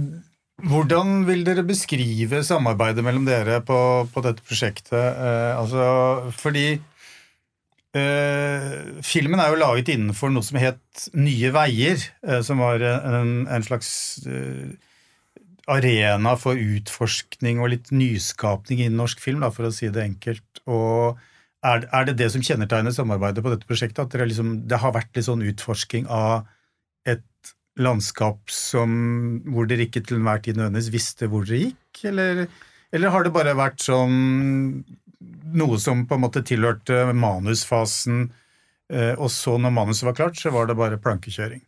hvordan 0.69 1.25
vil 1.27 1.45
dere 1.47 1.65
beskrive 1.67 2.43
samarbeidet 2.47 3.05
mellom 3.07 3.25
dere 3.27 3.61
på, 3.67 3.79
på 4.13 4.23
dette 4.25 4.45
prosjektet? 4.47 4.95
Eh, 4.95 5.53
altså, 5.59 5.87
fordi 6.39 6.67
eh, 7.99 8.69
filmen 9.07 9.43
er 9.43 9.53
jo 9.53 9.61
laget 9.63 9.91
innenfor 9.95 10.31
noe 10.35 10.47
som 10.47 10.61
het 10.61 11.09
Nye 11.19 11.51
veier, 11.55 12.05
eh, 12.27 12.43
som 12.47 12.63
var 12.63 12.85
en, 12.85 13.33
en 13.51 13.67
slags 13.67 13.91
eh, 14.29 14.77
arena 15.71 16.35
for 16.41 16.59
utforskning 16.61 17.61
og 17.63 17.71
litt 17.73 17.93
nyskapning 17.95 18.83
innen 18.83 19.01
norsk 19.01 19.23
film, 19.23 19.45
da, 19.45 19.53
for 19.55 19.69
å 19.69 19.73
si 19.75 19.89
det 19.93 20.03
enkelt. 20.05 20.65
Og 20.69 21.21
er, 21.65 21.87
er 21.89 22.09
det 22.09 22.19
det 22.21 22.31
som 22.35 22.45
kjennetegner 22.45 22.95
samarbeidet 22.95 23.45
på 23.45 23.53
dette 23.53 23.69
prosjektet? 23.69 24.03
At 24.05 24.13
det, 24.13 24.29
liksom, 24.33 24.59
det 24.69 24.81
har 24.83 24.95
vært 24.97 25.15
litt 25.17 25.29
sånn 25.29 25.45
utforsking 25.49 26.11
av 26.13 26.45
et 27.09 27.55
landskap 27.81 28.53
som, 28.53 28.93
hvor 29.51 29.67
dere 29.71 29.89
ikke 29.89 30.05
til 30.05 30.21
enhver 30.21 30.45
tid 30.45 30.61
nødvendigvis 30.61 30.93
visste 30.95 31.31
hvor 31.33 31.49
dere 31.49 31.71
gikk? 31.71 32.05
Eller, 32.13 32.45
eller 32.95 33.15
har 33.15 33.25
det 33.25 33.35
bare 33.35 33.57
vært 33.59 33.83
sånn 33.83 34.85
noe 35.55 35.79
som 35.81 36.05
på 36.09 36.17
en 36.17 36.25
måte 36.25 36.43
tilhørte 36.47 37.07
manusfasen, 37.17 38.27
eh, 38.93 39.15
og 39.15 39.31
så 39.33 39.57
når 39.61 39.73
manuset 39.75 40.09
var 40.09 40.19
klart, 40.19 40.39
så 40.41 40.53
var 40.55 40.69
det 40.69 40.77
bare 40.79 41.01
plankekjøring? 41.01 41.63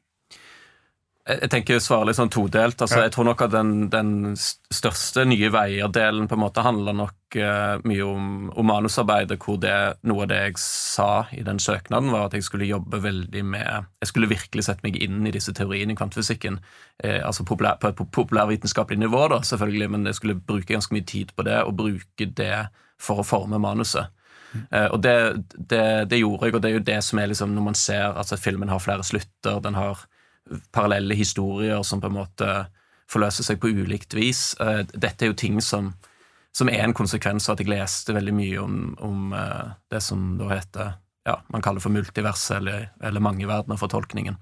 Jeg 1.26 1.48
tenker 1.50 1.80
svare 1.82 2.06
litt 2.06 2.18
sånn 2.20 2.30
todelt. 2.30 2.78
Altså, 2.78 3.00
Ja. 3.00 3.06
Jeg 3.08 3.12
tror 3.16 3.24
nok 3.26 3.40
at 3.42 3.50
den, 3.50 3.88
den 3.90 4.10
største 4.36 5.24
Nye 5.26 5.48
Veier-delen 5.50 6.28
på 6.30 6.36
en 6.36 6.42
måte 6.44 6.62
handler 6.62 6.94
nok 6.94 7.36
uh, 7.42 7.82
mye 7.82 8.04
om, 8.06 8.28
om 8.54 8.68
manusarbeidet, 8.70 9.40
hvor 9.42 9.58
det, 9.58 9.72
noe 10.06 10.22
av 10.22 10.28
det 10.30 10.38
jeg 10.44 10.60
sa 10.62 11.08
i 11.34 11.42
den 11.42 11.58
søknaden, 11.58 12.12
var 12.14 12.28
at 12.28 12.36
jeg 12.38 12.46
skulle 12.46 12.68
jobbe 12.70 13.00
veldig 13.02 13.42
med 13.42 13.88
Jeg 14.04 14.12
skulle 14.12 14.30
virkelig 14.30 14.68
sette 14.68 14.86
meg 14.86 15.00
inn 15.02 15.26
i 15.26 15.34
disse 15.34 15.50
teoriene 15.52 15.96
i 15.96 15.98
kvantefysikken. 15.98 16.60
Eh, 17.02 17.18
altså 17.26 17.42
populær, 17.44 17.80
på 17.82 17.90
et 17.90 17.98
pop- 17.98 18.14
populærvitenskapelig 18.14 19.02
nivå, 19.02 19.26
da, 19.34 19.40
selvfølgelig, 19.42 19.90
men 19.90 20.06
jeg 20.06 20.14
skulle 20.20 20.38
bruke 20.38 20.72
ganske 20.78 20.94
mye 20.94 21.10
tid 21.10 21.34
på 21.34 21.42
det, 21.42 21.58
og 21.66 21.74
bruke 21.82 22.30
det 22.38 22.68
for 23.02 23.18
å 23.18 23.26
forme 23.26 23.58
manuset. 23.58 24.14
Uh, 24.70 24.86
og 24.94 25.02
det, 25.02 25.16
det, 25.58 25.82
det 26.14 26.22
gjorde 26.22 26.46
jeg, 26.46 26.54
og 26.54 26.62
det 26.62 26.70
er 26.70 26.78
jo 26.78 26.88
det 26.94 27.00
som 27.04 27.18
er 27.18 27.34
liksom 27.34 27.50
når 27.58 27.66
man 27.72 27.74
ser 27.74 28.14
at 28.14 28.30
filmen 28.38 28.70
har 28.70 28.78
flere 28.78 29.02
slutter, 29.02 29.58
den 29.66 29.74
har 29.74 30.06
parallelle 30.72 31.14
historier 31.14 31.82
som 31.82 32.00
på 32.00 32.10
en 32.10 32.18
måte 32.18 32.50
forløser 33.10 33.46
seg 33.46 33.60
på 33.62 33.70
ulikt 33.70 34.14
vis. 34.14 34.54
Eh, 34.60 34.84
Dette 34.94 35.24
er 35.24 35.32
jo 35.32 35.38
ting 35.38 35.60
som, 35.62 35.92
som 36.56 36.70
er 36.70 36.84
en 36.84 36.96
konsekvens 36.96 37.48
av 37.48 37.56
at 37.56 37.64
jeg 37.64 37.70
leste 37.70 38.14
veldig 38.16 38.34
mye 38.34 38.62
om, 38.62 38.80
om 39.02 39.34
eh, 39.36 39.74
det 39.92 40.02
som 40.04 40.34
da 40.40 40.50
heter 40.54 40.96
ja, 41.26 41.40
man 41.50 41.62
kaller 41.62 41.82
for 41.82 41.90
multiverset 41.90 42.60
eller, 42.60 42.90
eller 43.02 43.20
mangeverdener-fortolkningen. 43.20 44.36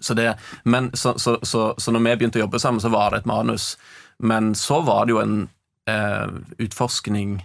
Så, 0.00 0.14
det, 0.18 0.32
men, 0.64 0.90
så, 0.96 1.18
så, 1.18 1.38
så, 1.42 1.74
så 1.78 1.92
når 1.94 2.02
vi 2.02 2.16
begynte 2.16 2.40
å 2.40 2.46
jobbe 2.46 2.58
sammen, 2.58 2.82
så 2.82 2.90
var 2.90 3.12
det 3.12 3.22
et 3.22 3.28
manus. 3.30 3.76
Men 4.18 4.54
så 4.58 4.80
var 4.82 5.06
det 5.06 5.14
jo 5.14 5.20
en 5.22 5.36
eh, 5.90 6.34
utforskning 6.58 7.44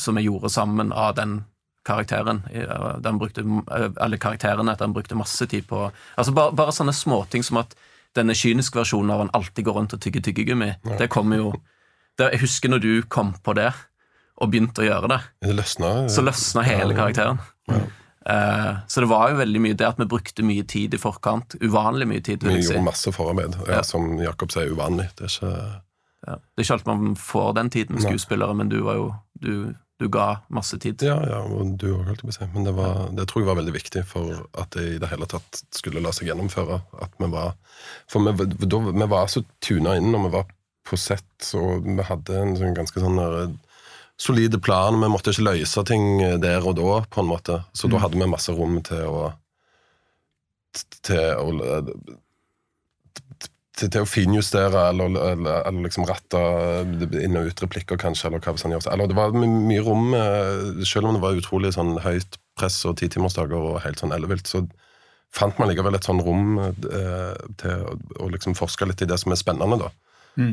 som 0.00 0.16
vi 0.16 0.24
gjorde 0.30 0.48
sammen 0.48 0.94
av 0.96 1.18
den 1.18 1.42
karakteren. 1.88 2.42
eh, 2.52 3.12
brukte, 3.18 3.42
eller 4.04 4.20
karakterene, 4.20 4.72
at 4.76 4.80
han 4.84 4.92
brukte 4.94 5.16
masse 5.18 5.46
tid 5.48 5.66
på 5.70 5.86
Altså 6.18 6.34
Bare, 6.36 6.52
bare 6.52 6.74
sånne 6.76 6.94
småting 6.94 7.42
som 7.46 7.56
at 7.64 7.74
denne 8.16 8.34
kyniske 8.36 8.76
versjonen 8.78 9.10
av 9.14 9.18
han 9.24 9.30
alltid 9.36 9.64
går 9.66 9.74
rundt 9.80 9.94
og 9.96 10.00
tygger 10.04 10.22
tyggegummi, 10.28 10.72
det 10.98 11.08
kommer 11.12 11.36
jo 11.40 11.52
det, 12.18 12.32
Jeg 12.32 12.40
husker 12.40 12.68
når 12.72 12.80
du 12.82 13.02
kom 13.08 13.34
på 13.44 13.54
det, 13.54 13.72
og 14.40 14.50
begynte 14.52 14.82
å 14.82 14.86
gjøre 14.86 15.08
det, 15.12 15.18
det 15.42 15.54
løsna. 15.58 16.08
så 16.10 16.22
løsna 16.24 16.62
hele 16.66 16.94
karakteren. 16.94 17.38
Eh, 18.28 18.76
så 18.88 19.00
det 19.00 19.08
var 19.08 19.30
jo 19.32 19.38
veldig 19.40 19.60
mye 19.64 19.76
det 19.78 19.86
at 19.88 19.98
vi 20.00 20.04
brukte 20.10 20.44
mye 20.44 20.64
tid 20.68 20.94
i 20.94 20.98
forkant. 21.00 21.54
Uvanlig 21.64 22.08
mye 22.10 22.20
tid, 22.24 22.42
Vi 22.42 22.52
vil 22.54 22.62
si. 22.64 22.72
gjorde 22.74 22.84
masse 22.84 23.12
forarbeid, 23.14 23.54
ja, 23.68 23.76
Ja. 23.78 23.82
som 23.82 24.18
Jakob 24.20 24.50
sier, 24.52 24.68
uvanlig. 24.74 25.08
Det 25.16 25.24
er 25.28 25.32
ikke 25.34 25.82
Ja. 26.26 26.34
Det 26.34 26.58
er 26.58 26.62
ikke 26.64 26.72
alt 26.74 26.86
man 26.86 27.14
får 27.16 27.54
den 27.54 27.70
tiden 27.70 27.94
med 27.94 28.02
skuespillere, 28.02 28.54
men 28.54 28.68
du 28.68 28.82
var 28.82 28.94
jo 28.94 29.14
Du, 29.40 29.74
du 29.98 30.06
ga 30.08 30.26
masse 30.54 30.78
tid. 30.78 31.02
Ja, 31.02 31.16
ja, 31.26 31.40
og 31.42 31.74
du 31.80 31.88
òg, 31.90 32.04
holdt 32.06 32.22
jeg 32.22 32.28
på 32.28 32.34
å 32.34 32.36
si. 32.36 32.48
Men 32.54 32.68
det, 32.68 32.74
var, 32.76 33.08
det 33.18 33.26
tror 33.30 33.42
jeg 33.42 33.48
var 33.50 33.58
veldig 33.58 33.74
viktig 33.74 34.04
for 34.06 34.44
at 34.60 34.70
det 34.76 34.84
i 34.94 35.00
det 35.02 35.10
hele 35.10 35.26
tatt 35.30 35.62
skulle 35.74 36.02
la 36.04 36.12
seg 36.14 36.30
gjennomføre. 36.30 36.78
At 37.02 37.16
vi 37.18 37.30
var 37.32 37.56
For 38.10 38.22
vi, 38.22 38.46
da, 38.62 38.82
vi 38.88 39.08
var 39.10 39.32
så 39.32 39.42
tuna 39.64 39.96
inn 39.98 40.12
når 40.14 40.28
vi 40.28 40.34
var 40.36 40.52
på 40.88 40.96
sett, 40.96 41.50
og 41.58 41.84
vi 41.84 42.06
hadde 42.06 42.36
en 42.38 42.54
sånn 42.56 42.78
ganske 42.78 43.02
sånn 43.02 43.18
der, 43.20 43.50
solide 44.18 44.60
plan. 44.62 44.96
Vi 45.02 45.10
måtte 45.10 45.34
ikke 45.34 45.50
løse 45.50 45.84
ting 45.90 46.22
der 46.42 46.64
og 46.64 46.78
da, 46.78 47.02
på 47.10 47.22
en 47.22 47.30
måte. 47.34 47.60
Så 47.76 47.90
da 47.90 48.00
hadde 48.02 48.18
vi 48.18 48.30
masse 48.30 48.54
rom 48.54 48.80
til 48.86 49.04
å 49.10 49.28
til 51.02 51.32
å 51.40 51.72
til, 53.78 53.90
til 53.94 54.04
å 54.04 54.08
finjustere 54.08 54.88
eller, 54.90 55.14
eller, 55.32 55.62
eller 55.68 55.86
liksom 55.86 56.06
rette 56.08 56.42
inn- 57.22 57.38
og 57.38 57.52
utreplikker, 57.52 58.00
kanskje. 58.00 58.28
Eller 58.28 58.42
hva 58.42 58.54
hvis 58.54 58.66
han 58.66 58.74
gjør 58.74 58.90
Eller 58.92 59.10
det 59.10 59.18
var 59.18 59.36
mye 59.38 59.84
rom, 59.86 60.10
eh, 60.18 60.84
selv 60.88 61.10
om 61.10 61.16
det 61.16 61.24
var 61.24 61.38
utrolig 61.38 61.72
sånn 61.76 61.96
høyt 62.04 62.38
press 62.58 62.80
og 62.88 62.98
titimersdager 62.98 63.70
og 63.72 63.80
helt 63.84 64.02
sånn 64.02 64.14
ellevilt, 64.14 64.50
så 64.50 64.64
fant 65.34 65.58
man 65.60 65.70
likevel 65.70 65.94
et 65.94 66.06
sånn 66.08 66.22
rom 66.24 66.58
eh, 66.64 67.34
til 67.60 67.86
å, 67.86 67.96
å 68.24 68.30
liksom 68.34 68.56
forske 68.58 68.88
litt 68.88 69.04
i 69.04 69.10
det 69.10 69.20
som 69.20 69.34
er 69.34 69.40
spennende, 69.40 69.80
da. 69.86 69.92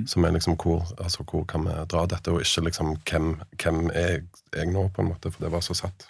Som 0.10 0.26
er 0.26 0.32
liksom 0.34 0.56
hvor, 0.58 0.82
altså, 0.98 1.22
hvor 1.30 1.44
kan 1.46 1.68
vi 1.68 1.74
dra 1.92 2.08
dette, 2.10 2.32
og 2.34 2.42
ikke 2.42 2.64
liksom 2.66 2.96
hvem, 3.06 3.36
hvem 3.62 3.84
er 3.94 4.24
jeg 4.56 4.72
nå, 4.72 4.88
på 4.90 5.04
en 5.04 5.12
måte, 5.12 5.30
for 5.30 5.46
det 5.46 5.52
var 5.54 5.62
så 5.62 5.76
satt. 5.78 6.08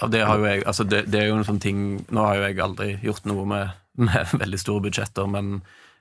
Ja, 0.00 0.08
det, 0.10 0.24
har 0.26 0.40
jo 0.40 0.48
jeg, 0.48 0.64
altså 0.66 0.82
det, 0.82 1.04
det 1.12 1.20
er 1.20 1.28
jo 1.28 1.36
en 1.38 1.46
sånn 1.46 1.60
ting 1.62 1.82
Nå 2.10 2.24
har 2.26 2.40
jo 2.40 2.46
jeg 2.48 2.56
aldri 2.58 2.88
gjort 3.06 3.28
noe 3.30 3.44
med, 3.46 3.76
med 4.08 4.32
veldig 4.42 4.58
store 4.58 4.82
budsjetter, 4.88 5.30
men 5.30 5.60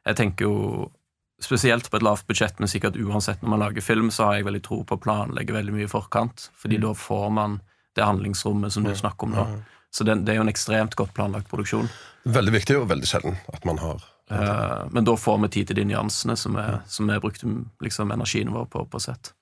jeg 0.10 0.18
tenker 0.24 0.50
jo 0.50 0.56
Spesielt 1.40 1.86
på 1.88 1.96
et 1.96 2.04
lavt 2.04 2.26
budsjett, 2.28 2.58
men 2.60 2.68
sikkert 2.68 2.98
uansett 3.00 3.40
når 3.40 3.52
man 3.54 3.62
lager 3.62 3.80
film, 3.86 4.10
så 4.12 4.26
har 4.28 4.34
jeg 4.36 4.44
veldig 4.50 4.60
tro 4.66 4.82
på 4.84 4.98
å 4.98 5.00
planlegge 5.00 5.56
veldig 5.56 5.72
mye 5.72 5.86
i 5.86 5.88
forkant. 5.88 6.50
Fordi 6.60 6.82
da 6.84 6.92
får 6.92 7.30
man 7.32 7.56
det 7.96 8.04
handlingsrommet 8.04 8.76
som 8.76 8.84
du 8.84 8.92
snakker 8.92 9.30
om 9.30 9.38
nå. 9.38 9.46
Så 9.88 10.04
det, 10.04 10.18
det 10.28 10.34
er 10.34 10.42
jo 10.42 10.44
en 10.44 10.52
ekstremt 10.52 11.00
godt 11.00 11.16
planlagt 11.16 11.48
produksjon. 11.48 11.88
Veldig 12.28 12.58
viktig 12.58 12.76
og 12.82 12.90
veldig 12.92 13.08
sjelden 13.08 13.40
at 13.56 13.64
man 13.64 13.80
har 13.80 14.04
Eh, 14.32 14.88
men 14.92 15.06
da 15.06 15.18
får 15.18 15.38
vi 15.38 15.50
tid 15.50 15.70
til 15.70 15.80
de 15.82 15.88
nyansene 15.90 16.36
som 16.38 16.58
vi 16.58 16.66
som 16.88 17.08
vi 17.10 17.20
brukte 17.22 17.50
liksom, 17.82 18.12
energien 18.12 18.54
vår 18.54 18.68
på 18.70 18.86
på 18.86 19.02
sett. 19.02 19.34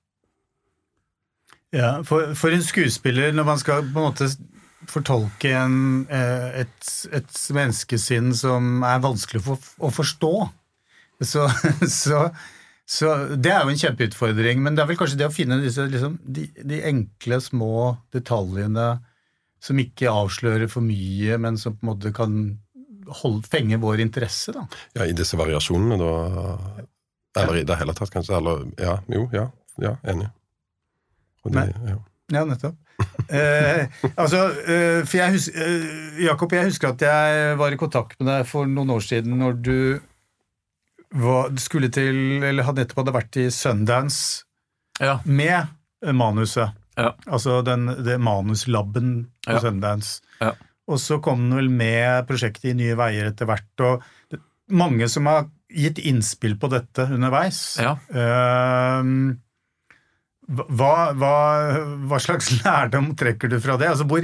Ja, 1.75 2.03
for, 2.07 2.31
for 2.35 2.55
en 2.55 2.63
skuespiller, 2.63 3.33
når 3.35 3.43
man 3.43 3.59
skal 3.59 3.83
på 3.83 3.99
en 3.99 4.07
måte 4.07 4.29
fortolke 4.87 5.51
en, 5.51 6.07
eh, 6.07 6.61
et, 6.63 6.91
et 7.11 7.41
menneskesinn 7.51 8.31
som 8.35 8.85
er 8.87 9.03
vanskelig 9.03 9.43
for, 9.43 9.67
å 9.83 9.91
forstå, 9.91 10.31
så, 11.21 11.47
så, 12.01 12.27
så 12.85 13.13
Det 13.35 13.51
er 13.53 13.63
jo 13.63 13.73
en 13.73 13.81
kjempeutfordring, 13.81 14.61
men 14.63 14.77
det 14.77 14.83
er 14.83 14.91
vel 14.91 14.99
kanskje 14.99 15.19
det 15.21 15.29
å 15.29 15.33
finne 15.33 15.59
disse, 15.63 15.85
liksom, 15.91 16.19
de, 16.23 16.47
de 16.61 16.81
enkle, 16.91 17.41
små 17.43 17.73
detaljene 18.15 18.97
som 19.63 19.79
ikke 19.81 20.11
avslører 20.11 20.69
for 20.69 20.85
mye, 20.85 21.39
men 21.41 21.57
som 21.59 21.75
på 21.75 21.85
en 21.85 21.91
måte 21.91 22.13
kan 22.15 22.35
holde, 23.21 23.47
fenge 23.49 23.79
vår 23.81 24.03
interesse. 24.03 24.53
da. 24.53 24.67
Ja, 24.97 25.07
i 25.07 25.15
disse 25.17 25.39
variasjonene, 25.39 25.97
da. 26.01 26.85
Eller 27.37 27.61
i 27.61 27.65
det 27.67 27.77
hele 27.79 27.95
tatt, 27.97 28.11
kanskje. 28.13 28.37
Eller 28.37 28.67
ja, 28.81 28.99
jo, 29.13 29.25
ja. 29.33 29.47
Ja, 29.81 29.95
enig. 30.09 30.29
De, 31.47 31.63
ja. 31.87 31.97
Ja, 32.33 32.43
nettopp. 32.43 32.75
Eh, 33.29 33.85
altså, 34.17 34.47
eh, 34.67 35.03
for 35.07 35.19
jeg 35.19 35.35
husker, 35.35 35.63
eh, 35.63 36.23
Jakob, 36.25 36.53
jeg 36.53 36.67
husker 36.71 36.91
at 36.91 37.03
jeg 37.05 37.57
var 37.59 37.71
i 37.71 37.79
kontakt 37.79 38.17
med 38.19 38.31
deg 38.31 38.47
for 38.49 38.67
noen 38.67 38.91
år 38.95 39.05
siden 39.05 39.37
når 39.39 39.59
du 39.63 39.77
var, 41.15 41.53
skulle 41.61 41.89
til, 41.93 42.43
eller 42.43 42.63
hadde 42.67 42.83
nettopp 42.83 43.03
hadde 43.05 43.15
vært 43.15 43.37
i 43.39 43.47
Sundance 43.53 44.43
Ja. 44.99 45.19
med 45.25 45.67
manuset. 46.13 46.73
Ja. 46.97 47.11
Altså 47.27 47.61
den, 47.65 47.85
det 48.03 48.17
manuslaben 48.19 49.27
på 49.45 49.53
Ja. 49.53 49.59
Sundance. 49.63 50.21
Ja. 50.41 50.53
Og 50.87 50.99
så 51.03 51.19
kom 51.21 51.49
den 51.49 51.57
vel 51.57 51.69
med 51.69 52.27
prosjektet 52.27 52.71
i 52.71 52.73
Nye 52.73 52.95
Veier 52.95 53.29
etter 53.31 53.45
hvert. 53.49 53.69
og 53.83 54.03
det, 54.31 54.39
mange 54.69 55.07
som 55.09 55.25
har 55.27 55.47
gitt 55.69 55.97
innspill 55.99 56.55
på 56.59 56.69
dette 56.71 57.03
underveis. 57.11 57.77
Ja. 57.79 57.97
Ehm, 58.15 59.39
hva, 60.47 61.11
hva, 61.13 61.33
hva 62.07 62.19
slags 62.23 62.51
lærdom 62.63 63.13
trekker 63.19 63.51
du 63.51 63.59
fra 63.63 63.75
det? 63.79 63.89
Altså 63.91 64.07
hvor, 64.07 64.23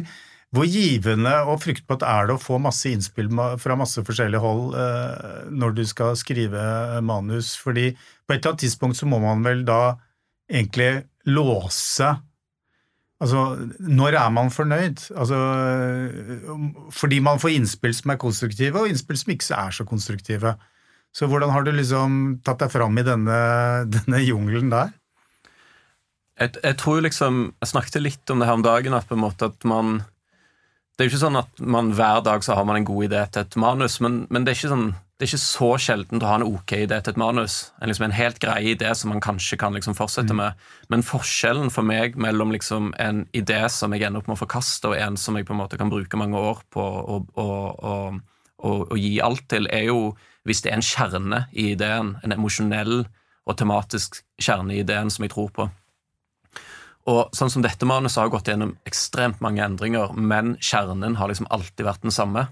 hvor 0.54 0.68
givende 0.70 1.32
og 1.50 1.64
fruktbart 1.64 2.04
er 2.06 2.28
det 2.30 2.36
å 2.36 2.42
få 2.42 2.60
masse 2.62 2.92
innspill 2.92 3.32
fra 3.62 3.78
masse 3.80 4.04
forskjellige 4.06 4.42
hold 4.44 4.76
eh, 4.78 5.48
når 5.50 5.74
du 5.80 5.82
skal 5.90 6.14
skrive 6.20 6.62
manus? 7.02 7.56
Fordi 7.58 7.88
på 7.94 8.36
et 8.36 8.38
eller 8.38 8.54
annet 8.54 8.66
tidspunkt 8.68 9.00
så 9.00 9.10
må 9.10 9.18
man 9.24 9.42
vel 9.46 9.66
da 9.66 9.96
egentlig 10.52 11.08
låse 11.26 12.12
Altså, 13.24 13.40
når 13.80 14.18
er 14.20 14.32
man 14.36 14.50
fornøyd? 14.52 15.00
Altså, 15.16 15.38
fordi 16.92 17.22
man 17.24 17.40
får 17.40 17.54
innspill 17.56 17.94
som 17.96 18.12
er 18.12 18.20
konstruktive, 18.20 18.82
og 18.82 18.90
innspill 18.92 19.16
som 19.16 19.32
ikke 19.32 19.60
er 19.62 19.76
så 19.78 19.86
konstruktive. 19.88 20.56
Så 21.16 21.30
hvordan 21.32 21.54
har 21.54 21.64
du 21.64 21.72
liksom 21.72 22.42
tatt 22.44 22.66
deg 22.66 22.74
fram 22.74 22.98
i 23.00 23.06
denne, 23.08 23.38
denne 23.96 24.20
jungelen 24.26 24.74
der? 24.74 24.92
Jeg, 26.42 26.56
jeg 26.64 26.76
tror 26.82 27.04
liksom 27.06 27.36
Jeg 27.62 27.70
snakket 27.70 28.02
litt 28.02 28.32
om 28.34 28.42
det 28.42 28.48
her 28.50 28.58
om 28.58 28.66
dagen, 28.66 28.98
at 28.98 29.08
på 29.08 29.16
en 29.16 29.24
måte 29.24 29.48
at 29.54 29.70
man 29.70 30.02
Det 30.94 31.04
er 31.04 31.08
jo 31.08 31.16
ikke 31.16 31.24
sånn 31.24 31.40
at 31.40 31.62
man 31.74 31.90
hver 31.98 32.22
dag 32.26 32.44
så 32.46 32.54
har 32.58 32.68
man 32.70 32.78
en 32.78 32.86
god 32.86 33.08
idé 33.08 33.24
til 33.34 33.42
et 33.42 33.56
manus, 33.58 33.98
men, 34.04 34.24
men 34.30 34.46
det 34.46 34.54
er 34.54 34.70
sånn 34.70 34.92
det 35.24 35.30
er 35.30 35.38
ikke 35.38 35.46
så 35.46 35.68
sjeldent 35.80 36.24
å 36.26 36.28
ha 36.28 36.36
en 36.40 36.44
ok 36.44 36.72
idé 36.84 36.98
til 37.00 37.14
et 37.14 37.20
manus. 37.22 37.54
En, 37.78 37.88
liksom 37.88 38.10
en 38.10 38.16
helt 38.18 38.42
grei 38.44 38.74
idé 38.74 38.90
som 38.98 39.12
man 39.14 39.22
kanskje 39.24 39.56
kan 39.62 39.72
liksom 39.78 39.96
fortsette 39.96 40.36
med. 40.36 40.58
Men 40.92 41.06
forskjellen 41.06 41.70
for 41.72 41.86
meg 41.88 42.18
mellom 42.20 42.52
liksom 42.52 42.90
en 43.00 43.22
idé 43.32 43.62
som 43.72 43.94
jeg 43.96 44.04
ender 44.04 44.20
opp 44.20 44.28
med 44.28 44.36
å 44.36 44.42
forkaste, 44.42 44.90
og 44.92 44.98
en 45.00 45.16
som 45.22 45.38
jeg 45.38 45.48
på 45.48 45.56
en 45.56 45.62
måte 45.62 45.80
kan 45.80 45.94
bruke 45.94 46.20
mange 46.20 46.42
år 46.42 46.60
på 46.74 46.84
å, 46.84 47.22
å, 47.40 47.48
å, 47.88 48.74
å 48.84 49.00
gi 49.00 49.14
alt 49.24 49.46
til, 49.54 49.70
er 49.72 49.88
jo 49.94 50.02
hvis 50.44 50.66
det 50.66 50.74
er 50.74 50.82
en 50.82 50.88
kjerne 50.90 51.44
i 51.54 51.70
ideen, 51.72 52.18
en 52.26 52.36
emosjonell 52.36 53.06
og 53.48 53.58
tematisk 53.62 54.20
kjerne 54.42 54.76
i 54.76 54.82
ideen 54.84 55.14
som 55.14 55.24
jeg 55.24 55.32
tror 55.38 55.54
på. 55.56 55.70
Og 57.10 57.36
sånn 57.36 57.52
som 57.52 57.64
dette 57.64 57.88
manuset 57.88 58.22
har 58.22 58.32
gått 58.32 58.48
gjennom 58.48 58.78
ekstremt 58.88 59.42
mange 59.44 59.64
endringer, 59.66 60.14
men 60.16 60.56
kjernen 60.64 61.18
har 61.20 61.32
liksom 61.32 61.50
alltid 61.52 61.86
vært 61.88 62.06
den 62.06 62.16
samme. 62.16 62.48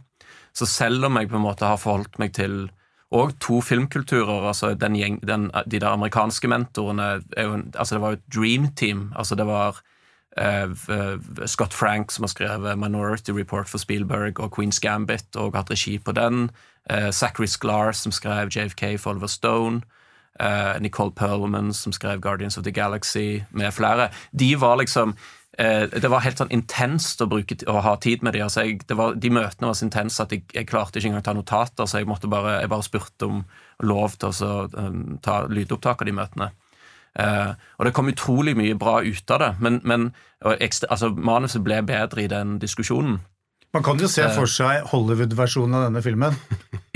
Så 0.51 0.67
selv 0.67 1.07
om 1.07 1.15
jeg 1.15 1.29
på 1.31 1.39
en 1.39 1.45
måte 1.45 1.67
har 1.67 1.79
forholdt 1.79 2.19
meg 2.19 2.33
til 2.35 2.65
og 3.11 3.33
to 3.43 3.59
filmkulturer, 3.59 4.45
altså 4.47 4.71
den 4.79 4.95
gjeng, 4.95 5.17
den, 5.27 5.49
de 5.67 5.79
der 5.79 5.91
amerikanske 5.91 6.47
mentorene 6.47 7.17
jo, 7.35 7.57
altså 7.75 7.95
Det 7.95 8.01
var 8.01 8.13
jo 8.13 8.19
et 8.19 8.35
dream 8.35 8.67
team. 8.75 9.11
altså 9.15 9.35
Det 9.35 9.45
var 9.45 9.81
eh, 10.37 11.45
Scott 11.45 11.73
Frank 11.73 12.11
som 12.11 12.23
har 12.23 12.31
skrevet 12.31 12.79
Minority 12.79 13.31
Report 13.35 13.67
for 13.67 13.83
Spielberg 13.83 14.39
og 14.39 14.55
Queen's 14.55 14.79
Gambit 14.79 15.35
og 15.35 15.55
hatt 15.55 15.71
regi 15.71 15.97
på 15.99 16.11
den. 16.15 16.49
Eh, 16.89 17.11
Zachary 17.11 17.47
Sklar 17.47 17.91
som 17.91 18.11
skrev 18.11 18.47
JFK 18.47 18.97
for 18.97 19.11
Oliver 19.11 19.27
Stone. 19.27 19.81
Eh, 20.39 20.79
Nicole 20.81 21.11
Perlman 21.11 21.73
som 21.73 21.93
skrev 21.93 22.21
Guardians 22.21 22.57
of 22.57 22.63
the 22.63 22.71
Galaxy, 22.71 23.43
med 23.49 23.73
flere. 23.73 24.09
De 24.31 24.55
var 24.55 24.77
liksom 24.77 25.15
eh, 25.57 25.87
Det 25.87 26.09
var 26.09 26.23
helt 26.25 26.37
sånn 26.37 26.51
intenst 26.51 27.21
å, 27.21 27.27
bruke, 27.27 27.57
å 27.67 27.81
ha 27.81 27.95
tid 27.97 28.23
med 28.23 28.33
dem. 28.33 28.47
Altså 28.47 28.65
de 29.15 29.33
møtene 29.33 29.67
var 29.67 29.77
så 29.77 29.85
intense 29.87 30.23
at 30.23 30.31
jeg, 30.31 30.45
jeg 30.53 30.69
klarte 30.69 30.99
ikke 30.99 31.11
engang 31.11 31.23
å 31.23 31.29
ta 31.29 31.37
notater, 31.37 31.85
så 31.85 32.01
jeg 32.01 32.07
bare, 32.07 32.61
jeg 32.61 32.71
bare 32.71 32.87
spurte 32.87 33.29
om 33.29 33.43
lov 33.83 34.17
til 34.21 34.31
å 34.31 34.67
um, 34.77 35.17
ta 35.21 35.45
lydopptak 35.49 36.01
av 36.01 36.09
de 36.09 36.15
møtene. 36.15 36.51
Uh, 37.11 37.57
og 37.75 37.85
det 37.85 37.91
kom 37.91 38.07
utrolig 38.07 38.53
mye 38.55 38.77
bra 38.79 39.01
ut 39.03 39.31
av 39.35 39.41
det, 39.41 39.49
men, 39.59 39.81
men 39.83 40.11
ekstra, 40.63 40.87
altså, 40.93 41.09
manuset 41.11 41.59
ble 41.65 41.81
bedre 41.83 42.23
i 42.23 42.29
den 42.31 42.55
diskusjonen. 42.61 43.19
Man 43.73 43.83
kan 43.87 43.99
jo 44.03 44.07
se 44.11 44.25
for 44.35 44.49
seg 44.51 44.83
Hollywood-versjonen 44.91 45.77
av 45.77 45.85
denne 45.87 46.01
filmen. 46.03 46.35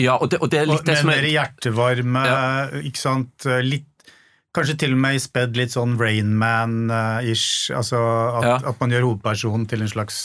Ja, 0.01 0.17
og 0.19 0.27
det, 0.33 0.41
og 0.43 0.49
det 0.51 0.59
er 0.59 0.67
Og 0.67 0.73
litt 0.75 0.89
det 0.89 0.97
Med 1.05 1.21
mer 1.21 1.27
hjertevarme, 1.29 2.23
hjertevarme, 2.27 2.81
ikke 2.89 2.99
sant. 2.99 3.45
Litt 3.63 3.91
Kanskje 4.55 4.77
til 4.79 4.93
og 4.95 4.99
med 5.03 5.19
spedd 5.19 5.57
litt 5.59 5.73
sånn 5.73 5.97
Rainman-ish. 5.99 7.71
Altså 7.75 7.99
at, 8.39 8.45
Ja. 8.47 8.55
at 8.71 8.79
man 8.79 8.91
gjør 8.93 9.07
hovedpersonen 9.09 9.65
til 9.67 9.81
en 9.83 9.91
slags 9.91 10.19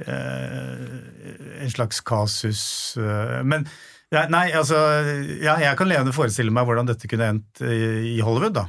eh, 0.00 1.64
En 1.64 1.70
slags 1.72 2.00
kasus. 2.00 2.96
eh, 2.96 3.42
men 3.44 3.66
Nei, 4.14 4.52
altså 4.54 4.76
ja, 5.42 5.56
Jeg 5.58 5.76
kan 5.76 5.88
levende 5.90 6.12
forestille 6.14 6.52
meg 6.54 6.68
hvordan 6.68 6.86
dette 6.86 7.08
kunne 7.10 7.32
endt 7.34 7.62
i, 7.66 8.14
i 8.14 8.20
Hollywood, 8.22 8.54
da. 8.54 8.66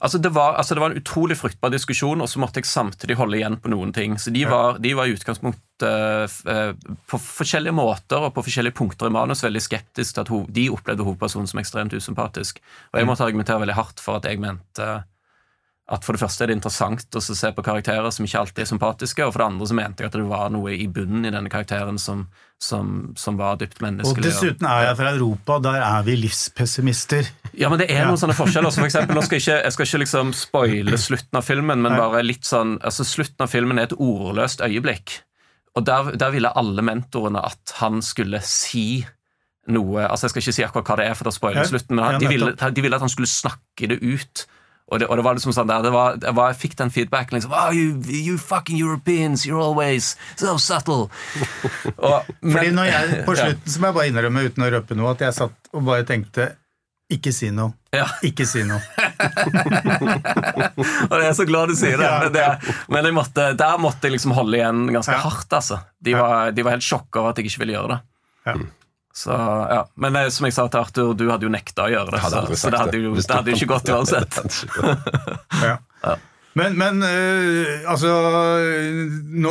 Altså 0.00 0.18
det, 0.18 0.30
var, 0.32 0.54
altså 0.56 0.74
det 0.74 0.80
var 0.80 0.94
en 0.94 1.00
utrolig 1.00 1.36
fruktbar 1.36 1.72
diskusjon, 1.74 2.22
og 2.24 2.28
så 2.32 2.40
måtte 2.40 2.62
jeg 2.62 2.70
samtidig 2.70 3.18
holde 3.20 3.36
igjen 3.36 3.58
på 3.60 3.68
noen 3.68 3.92
ting. 3.92 4.14
Så 4.16 4.32
de 4.32 4.46
var, 4.48 4.78
de 4.80 4.94
var 4.96 5.10
i 5.10 5.12
utgangspunktet 5.12 6.38
eh, 6.48 6.70
på 7.10 7.20
forskjellige 7.20 7.76
måter 7.76 8.24
og 8.24 8.32
på 8.32 8.46
forskjellige 8.46 8.78
punkter 8.78 9.10
i 9.10 9.12
manus 9.12 9.44
veldig 9.44 9.60
skeptiske 9.60 10.16
til 10.16 10.24
at 10.24 10.54
de 10.56 10.64
opplevde 10.72 11.04
hovedpersonen 11.04 11.50
som 11.50 11.60
ekstremt 11.60 11.92
usympatisk. 11.92 12.62
Og 12.94 13.00
jeg 13.02 13.10
måtte 13.10 13.28
argumentere 13.28 13.60
veldig 13.60 13.76
hardt 13.76 14.00
for 14.00 14.16
at 14.16 14.30
jeg 14.30 14.40
mente 14.40 14.88
at 15.90 16.04
for 16.06 16.14
det 16.14 16.22
første 16.22 16.44
er 16.44 16.50
det 16.50 16.54
interessant 16.60 17.16
å 17.18 17.20
se 17.22 17.50
på 17.54 17.64
karakterer 17.66 18.12
som 18.14 18.26
ikke 18.26 18.44
alltid 18.44 18.62
er 18.62 18.68
sympatiske, 18.70 19.24
og 19.26 19.32
for 19.34 19.42
det 19.42 19.48
andre 19.50 19.66
så 19.66 19.76
mente 19.78 20.04
jeg 20.04 20.12
at 20.12 20.18
det 20.18 20.26
var 20.30 20.52
noe 20.54 20.74
i 20.76 20.86
bunnen 20.86 21.26
i 21.26 21.32
denne 21.34 21.50
karakteren 21.50 21.98
som, 21.98 22.28
som, 22.62 22.92
som 23.18 23.38
var 23.40 23.58
dypt 23.58 23.82
menneskelig. 23.82 24.22
Og 24.22 24.28
dessuten 24.28 24.68
er 24.70 24.86
jeg 24.86 24.98
fra 25.00 25.14
Europa, 25.16 25.58
der 25.66 25.82
er 25.82 26.06
vi 26.06 26.14
livspessimister. 26.20 27.32
Ja, 27.58 27.72
men 27.72 27.82
det 27.82 27.88
er 27.90 28.06
noen 28.06 28.20
sånne 28.20 28.38
forskjeller. 28.38 28.70
Så 28.70 28.84
for 28.84 28.90
eksempel, 28.90 29.18
nå 29.18 29.24
skal 29.26 29.40
jeg, 29.40 29.46
ikke, 29.48 29.58
jeg 29.66 29.76
skal 29.76 29.88
ikke 29.88 30.02
liksom 30.04 30.30
spoile 30.38 31.00
slutten 31.08 31.40
av 31.40 31.48
filmen, 31.48 31.82
men 31.82 31.98
bare 31.98 32.22
litt 32.26 32.46
sånn 32.46 32.76
altså 32.78 33.06
Slutten 33.10 33.42
av 33.42 33.50
filmen 33.50 33.80
er 33.80 33.90
et 33.90 33.96
ordløst 33.98 34.62
øyeblikk. 34.62 35.18
Og 35.78 35.86
der, 35.86 36.12
der 36.18 36.30
ville 36.34 36.54
alle 36.58 36.86
mentorene 36.86 37.42
at 37.46 37.74
han 37.80 37.98
skulle 38.02 38.40
si 38.46 39.02
noe 39.70 40.06
altså 40.06 40.26
Jeg 40.26 40.32
skal 40.32 40.42
ikke 40.42 40.54
si 40.56 40.64
akkurat 40.66 40.88
hva 40.88 40.96
det 40.98 41.10
er, 41.10 41.18
for 41.18 41.28
da 41.28 41.34
spoiler 41.34 41.60
jeg 41.62 41.70
slutten, 41.74 41.98
men 41.98 42.06
han, 42.06 42.22
de, 42.22 42.30
ville, 42.30 42.54
de 42.54 42.82
ville 42.82 42.96
at 42.96 43.04
han 43.04 43.12
skulle 43.12 43.30
snakke 43.30 43.90
det 43.90 44.00
ut. 44.02 44.46
Og 44.90 44.98
det, 44.98 45.06
og 45.06 45.20
det 45.20 45.24
var 45.24 45.36
liksom 45.38 45.52
sånn 45.54 45.68
der, 45.70 45.84
det 45.86 45.92
var, 45.94 46.16
det 46.18 46.32
var, 46.34 46.50
Jeg 46.50 46.58
fikk 46.64 46.72
den 46.80 46.90
feedbacken 46.90 47.36
liksom 47.38 47.52
oh, 47.54 47.70
you, 47.70 47.92
you 48.10 48.34
fucking 48.38 48.78
Europeans, 48.80 49.46
you're 49.46 49.62
always 49.62 50.16
so 50.36 50.56
subtle. 50.58 51.06
Og, 52.08 52.26
Fordi 52.42 52.72
når 52.74 52.90
jeg, 52.90 53.20
På 53.28 53.34
Ja. 53.38 53.46
slutten 53.46 53.70
så 53.70 53.78
må 53.84 53.92
jeg 53.92 53.98
bare 54.00 54.10
innrømme 54.10 54.42
uten 54.50 54.66
å 54.66 54.72
røpe 54.74 54.98
noe, 54.98 55.14
at 55.14 55.22
jeg 55.28 55.38
satt 55.38 55.70
og 55.72 55.86
bare 55.86 56.02
tenkte 56.08 56.56
ikke 57.10 57.32
si 57.34 57.48
noe. 57.50 57.72
Ja. 57.90 58.04
Ikke 58.22 58.44
si 58.46 58.60
noe. 58.62 58.78
Og 61.10 61.14
jeg 61.18 61.26
er 61.26 61.34
så 61.34 61.46
glad 61.48 61.72
du 61.72 61.74
sier 61.78 61.98
det. 61.98 62.10
Men, 62.22 62.30
det, 62.36 62.44
men 62.94 63.08
jeg 63.08 63.16
måtte, 63.16 63.48
der 63.58 63.80
måtte 63.82 64.06
jeg 64.06 64.14
liksom 64.14 64.34
holde 64.36 64.60
igjen 64.60 64.84
ganske 64.94 65.16
Ja. 65.16 65.24
hardt. 65.24 65.50
altså. 65.58 65.80
De 65.98 66.14
var, 66.14 66.52
de 66.54 66.62
var 66.66 66.76
helt 66.76 66.86
sjokka 66.86 67.18
over 67.22 67.32
at 67.34 67.40
jeg 67.42 67.50
ikke 67.50 67.64
ville 67.64 67.74
gjøre 67.78 67.96
det. 67.96 68.00
Ja. 68.46 68.54
Så, 69.20 69.34
ja. 69.36 69.82
Men 70.00 70.16
eh, 70.16 70.30
som 70.32 70.46
jeg 70.48 70.54
sa 70.56 70.64
til 70.72 70.80
Arthur, 70.80 71.12
du 71.18 71.26
hadde 71.28 71.44
jo 71.44 71.52
nekta 71.52 71.84
å 71.88 71.92
gjøre 71.92 72.14
det. 72.14 72.20
Så, 72.32 72.42
så 72.62 72.72
det 72.72 72.80
hadde 72.80 73.00
jo, 73.02 73.12
det 73.18 73.26
hadde 73.36 73.52
jo 73.52 73.58
ikke 73.60 73.72
gått 73.74 73.92
uansett. 73.96 74.40
Ja. 75.64 75.76
Ja. 76.00 76.14
Men, 76.56 76.74
men 76.80 77.02
øh, 77.06 77.82
altså 77.86 78.08
nå, 79.38 79.50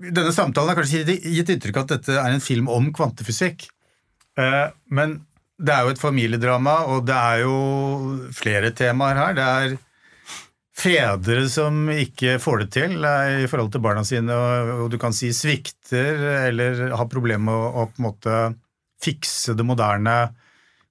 Denne 0.00 0.32
samtalen 0.34 0.72
har 0.72 0.78
kanskje 0.80 1.04
gitt- 1.20 1.52
inntrykk 1.52 1.76
av 1.78 1.84
at 1.84 1.92
dette 1.92 2.16
er 2.18 2.32
en 2.34 2.42
film 2.42 2.70
om 2.72 2.88
kvantefysikk. 2.96 3.66
Eh, 4.40 4.64
men 4.96 5.18
det 5.60 5.74
er 5.74 5.84
jo 5.86 5.92
et 5.92 6.00
familiedrama, 6.00 6.78
og 6.90 7.04
det 7.06 7.14
er 7.18 7.44
jo 7.44 7.54
flere 8.34 8.72
temaer 8.78 9.20
her. 9.20 9.36
Det 9.38 9.46
er 9.60 9.76
fedre 10.78 11.44
som 11.50 11.88
ikke 11.90 12.36
får 12.42 12.64
det 12.64 12.68
til 12.78 12.96
eh, 13.04 13.42
i 13.44 13.48
forhold 13.50 13.72
til 13.74 13.82
barna 13.84 14.04
sine, 14.06 14.34
og, 14.34 14.72
og 14.84 14.90
du 14.94 14.98
kan 15.02 15.14
si 15.16 15.32
svikter 15.34 16.24
eller 16.48 16.84
har 16.98 17.10
problemer 17.10 17.44
med 17.50 17.54
å, 17.54 17.68
å 17.84 17.86
på 17.90 17.98
en 18.02 18.08
måte 18.08 18.38
fikse 19.02 19.54
det 19.58 19.66
moderne 19.66 20.16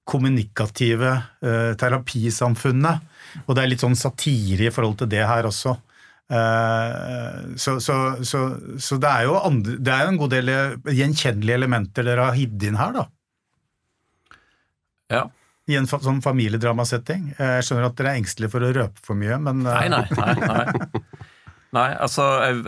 kommunikative 0.08 1.10
uh, 1.44 1.74
terapisamfunnet. 1.76 3.04
Og 3.44 3.52
det 3.54 3.64
er 3.64 3.70
litt 3.74 3.84
sånn 3.84 3.98
satire 3.98 4.70
i 4.70 4.72
forhold 4.72 5.02
til 5.02 5.10
det 5.12 5.26
her 5.28 5.48
også. 5.48 5.76
Eh, 6.28 7.56
så, 7.56 7.80
så, 7.80 8.24
så, 8.24 8.40
så 8.78 8.96
det 9.00 9.08
er 9.08 9.24
jo 9.24 9.38
andre, 9.40 9.78
det 9.80 9.92
er 9.94 10.02
jo 10.04 10.10
en 10.12 10.20
god 10.20 10.34
del 10.34 10.50
gjenkjennelige 10.92 11.56
elementer 11.56 12.04
dere 12.04 12.26
har 12.28 12.36
hidd 12.36 12.66
inn 12.68 12.76
her, 12.76 12.92
da. 12.98 13.04
Ja. 15.08 15.22
I 15.68 15.78
en 15.80 15.88
fa 15.88 16.00
sånn 16.04 16.20
familiedramasetting. 16.24 17.30
Jeg 17.36 17.64
skjønner 17.64 17.88
at 17.88 17.96
dere 17.96 18.12
er 18.12 18.20
engstelige 18.20 18.52
for 18.52 18.64
å 18.64 18.72
røpe 18.76 19.04
for 19.04 19.20
mye, 19.20 19.40
men 19.40 19.64
eh, 19.64 19.88
Nei, 19.88 19.88
nei. 19.92 20.04
nei, 20.20 20.34
nei. 20.44 21.14
nei 21.78 21.88
altså, 21.96 22.28
jeg, 22.44 22.60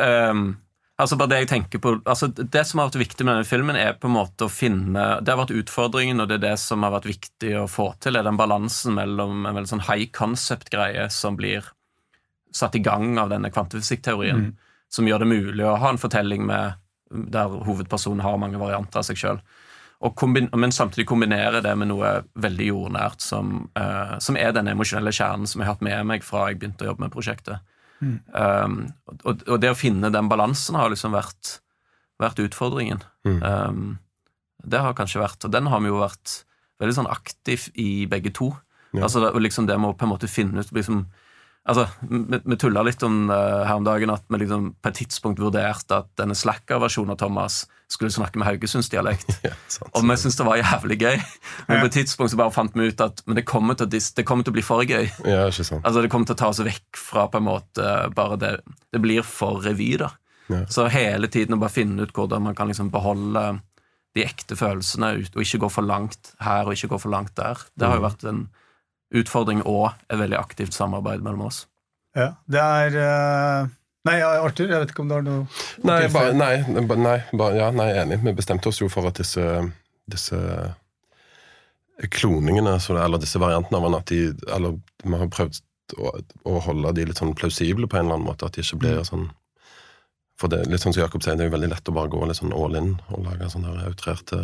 altså 1.00 1.16
bare 1.18 1.32
Det 1.32 1.40
jeg 1.42 1.48
tenker 1.50 1.82
på 1.82 1.92
altså 1.98 2.28
Det 2.28 2.62
som 2.68 2.80
har 2.80 2.90
vært 2.90 3.00
viktig 3.00 3.24
med 3.26 3.34
denne 3.34 3.48
filmen, 3.48 3.78
er 3.78 3.98
på 3.98 4.08
en 4.10 4.16
måte 4.18 4.46
å 4.46 4.52
finne 4.52 5.06
Det 5.24 5.32
har 5.32 5.40
vært 5.40 5.54
utfordringen, 5.56 6.22
og 6.22 6.30
det 6.30 6.40
er 6.40 6.46
det 6.50 6.56
som 6.62 6.84
har 6.86 6.94
vært 6.94 7.08
viktig 7.10 7.54
å 7.62 7.66
få 7.70 7.90
til, 8.02 8.18
er 8.18 8.26
den 8.26 8.40
balansen 8.40 8.96
mellom 8.98 9.44
en 9.44 9.56
veldig 9.56 9.72
sånn 9.74 9.86
high 9.88 10.10
concept-greie 10.16 11.08
som 11.14 11.38
blir 11.40 11.72
satt 12.52 12.74
i 12.74 12.82
gang 12.82 13.18
av 13.18 13.30
denne 13.30 13.50
kvantefysikkteorien, 13.54 14.56
som 14.90 15.06
gjør 15.06 15.22
det 15.22 15.30
mulig 15.30 15.66
å 15.66 15.76
ha 15.78 15.92
en 15.92 16.00
fortelling 16.02 16.42
med, 16.48 16.80
der 17.10 17.52
hovedpersonen 17.66 18.24
har 18.24 18.40
mange 18.42 18.58
varianter 18.58 19.02
av 19.02 19.06
seg 19.06 19.20
sjøl. 19.20 19.38
Men 20.56 20.72
samtidig 20.74 21.06
kombinere 21.06 21.60
det 21.62 21.76
med 21.78 21.90
noe 21.92 22.10
veldig 22.40 22.66
jordnært, 22.70 23.22
som, 23.22 23.68
uh, 23.78 24.16
som 24.18 24.38
er 24.40 24.54
den 24.56 24.72
emosjonelle 24.72 25.12
kjernen 25.14 25.46
som 25.46 25.60
jeg 25.60 25.68
har 25.68 25.76
hatt 25.76 25.84
med 25.84 26.08
meg 26.08 26.26
fra 26.26 26.48
jeg 26.48 26.58
begynte 26.58 26.86
å 26.86 26.90
jobbe 26.90 27.04
med 27.04 27.14
prosjektet. 27.14 27.60
Um, 28.00 28.76
og, 29.12 29.42
og 29.44 29.58
det 29.60 29.72
å 29.72 29.78
finne 29.78 30.12
den 30.12 30.30
balansen 30.30 30.78
har 30.78 30.92
liksom 30.92 31.12
vært, 31.12 31.58
vært 32.20 32.40
utfordringen. 32.42 33.02
Um, 33.24 33.98
det 34.64 34.80
har 34.82 34.96
kanskje 34.96 35.22
vært, 35.22 35.44
og 35.44 35.52
den 35.52 35.68
har 35.72 35.82
vi 35.84 35.92
jo 35.92 36.00
vært 36.00 36.40
veldig 36.80 36.96
sånn 36.96 37.10
aktiv 37.12 37.68
i 37.80 38.06
begge 38.10 38.32
to. 38.36 38.50
Ja. 38.96 39.04
Altså 39.06 39.28
liksom 39.38 39.68
det 39.68 39.76
med 39.78 39.92
å 39.92 39.96
på 39.96 40.06
en 40.06 40.14
måte 40.14 40.30
finne 40.30 40.64
ut 40.64 40.72
liksom, 40.74 41.04
Altså, 41.68 41.84
Vi, 42.08 42.38
vi 42.44 42.56
tulla 42.56 42.82
litt 42.82 43.02
om 43.04 43.28
uh, 43.30 43.64
her 43.68 43.76
om 43.76 43.84
dagen 43.84 44.10
at 44.10 44.24
vi 44.32 44.38
liksom 44.40 44.70
på 44.80 44.88
et 44.90 44.96
tidspunkt 45.02 45.42
vurderte 45.42 45.98
at 46.02 46.08
denne 46.18 46.34
Slacker-versjonen 46.34 47.12
av 47.12 47.18
Thomas 47.20 47.66
skulle 47.90 48.10
snakke 48.14 48.38
med 48.40 48.46
haugesundsdialekt. 48.48 49.28
Ja, 49.48 49.52
sant. 49.68 49.90
Og 49.98 50.06
vi 50.06 50.16
syntes 50.16 50.38
det 50.38 50.46
var 50.46 50.60
jævlig 50.60 50.96
gøy. 51.02 51.16
Men 51.68 51.76
Ja. 51.76 51.80
på 51.82 51.90
et 51.90 51.96
tidspunkt 51.98 52.32
så 52.32 52.38
bare 52.40 52.54
fant 52.54 52.74
vi 52.78 52.88
ut 52.88 53.00
at 53.04 53.22
men 53.26 53.36
det 53.36 53.44
kommer 53.50 53.76
til 53.76 53.90
det 53.90 54.24
kommer 54.26 54.46
til 54.46 54.54
å 54.54 54.58
bli 54.58 54.64
for 54.64 54.82
gøy. 54.86 55.10
Ja, 55.26 55.48
ikke 55.50 55.66
sant. 55.68 55.84
Altså 55.84 56.02
Det 56.02 56.10
kommer 56.10 56.30
til 56.30 56.38
å 56.38 56.40
ta 56.42 56.48
oss 56.54 56.62
vekk 56.64 56.96
fra 56.96 57.26
på 57.28 57.38
en 57.42 57.48
måte 57.50 57.90
bare 58.16 58.38
det 58.40 58.52
Det 58.92 59.02
blir 59.02 59.22
for 59.26 59.60
revy, 59.64 59.96
da. 60.00 60.10
Ja. 60.50 60.64
Så 60.66 60.88
hele 60.90 61.28
tiden 61.30 61.54
å 61.54 61.60
bare 61.60 61.70
finne 61.76 62.02
ut 62.02 62.12
hvordan 62.16 62.42
man 62.42 62.54
kan 62.58 62.66
liksom 62.72 62.90
beholde 62.90 63.60
de 64.16 64.24
ekte 64.26 64.56
følelsene 64.58 65.12
ut, 65.20 65.36
og 65.36 65.44
ikke 65.44 65.60
gå 65.62 65.68
for 65.70 65.86
langt 65.86 66.32
her 66.42 66.66
og 66.66 66.72
ikke 66.74 66.88
gå 66.96 66.98
for 66.98 67.12
langt 67.12 67.36
der. 67.38 67.60
Det 67.78 67.86
har 67.86 68.00
jo 68.00 68.02
vært 68.08 68.24
en 68.26 68.40
utfordring 69.10 69.62
og 69.66 69.90
et 70.08 70.18
veldig 70.20 70.38
aktivt 70.38 70.74
samarbeid 70.76 71.22
mellom 71.24 71.46
oss. 71.48 71.64
ja, 72.16 72.32
det 72.46 72.60
er 72.62 72.96
eh, 73.04 73.68
Nei, 74.08 74.14
Arthur, 74.24 74.70
jeg 74.72 74.80
vet 74.80 74.92
ikke 74.94 75.02
om 75.02 75.08
du 75.10 75.14
har 75.18 75.24
noe 75.26 75.40
Nei, 75.84 76.06
ba, 76.08 76.20
bare, 76.22 76.32
nei, 76.32 76.84
ba- 76.88 76.96
nei, 76.96 77.16
bare, 77.36 77.56
ja, 77.58 77.66
nei, 77.70 77.90
enig. 78.00 78.16
Vi 78.24 78.32
bestemte 78.38 78.70
oss 78.70 78.78
jo 78.80 78.88
for 78.88 79.04
at 79.10 79.18
disse, 79.20 79.44
disse 80.08 80.38
kloningene, 82.08 82.78
så 82.80 82.94
det, 82.96 83.02
eller 83.04 83.20
disse 83.20 83.38
variantene 83.42 83.76
av 83.76 83.94
at 83.98 84.06
de 84.08 84.20
Eller 84.56 84.78
vi 85.04 85.18
har 85.20 85.28
prøvd 85.28 85.60
å, 85.98 86.14
å 86.48 86.60
holde 86.64 86.92
de 86.96 87.04
litt 87.10 87.18
sånn 87.20 87.34
plausible 87.36 87.88
på 87.90 87.98
en 87.98 88.06
eller 88.06 88.16
annen 88.16 88.28
måte, 88.30 88.46
at 88.48 88.56
de 88.56 88.64
ikke 88.64 88.78
blir 88.84 89.02
sånn 89.04 89.28
For 90.40 90.48
det 90.48 90.62
er 90.62 90.70
litt 90.72 90.80
sånn 90.84 90.94
som 90.96 91.02
Jakob 91.04 91.20
sier, 91.24 91.36
det 91.36 91.44
er 91.44 91.50
jo 91.50 91.56
veldig 91.58 91.72
lett 91.74 91.90
å 91.92 91.96
bare 91.98 92.08
gå 92.12 92.24
litt 92.24 92.38
sånn 92.40 92.54
all 92.56 92.78
in 92.80 92.94
og 93.12 93.26
lage 93.26 93.50
sånne 93.52 93.74
her 93.74 93.90
outrerte 93.92 94.40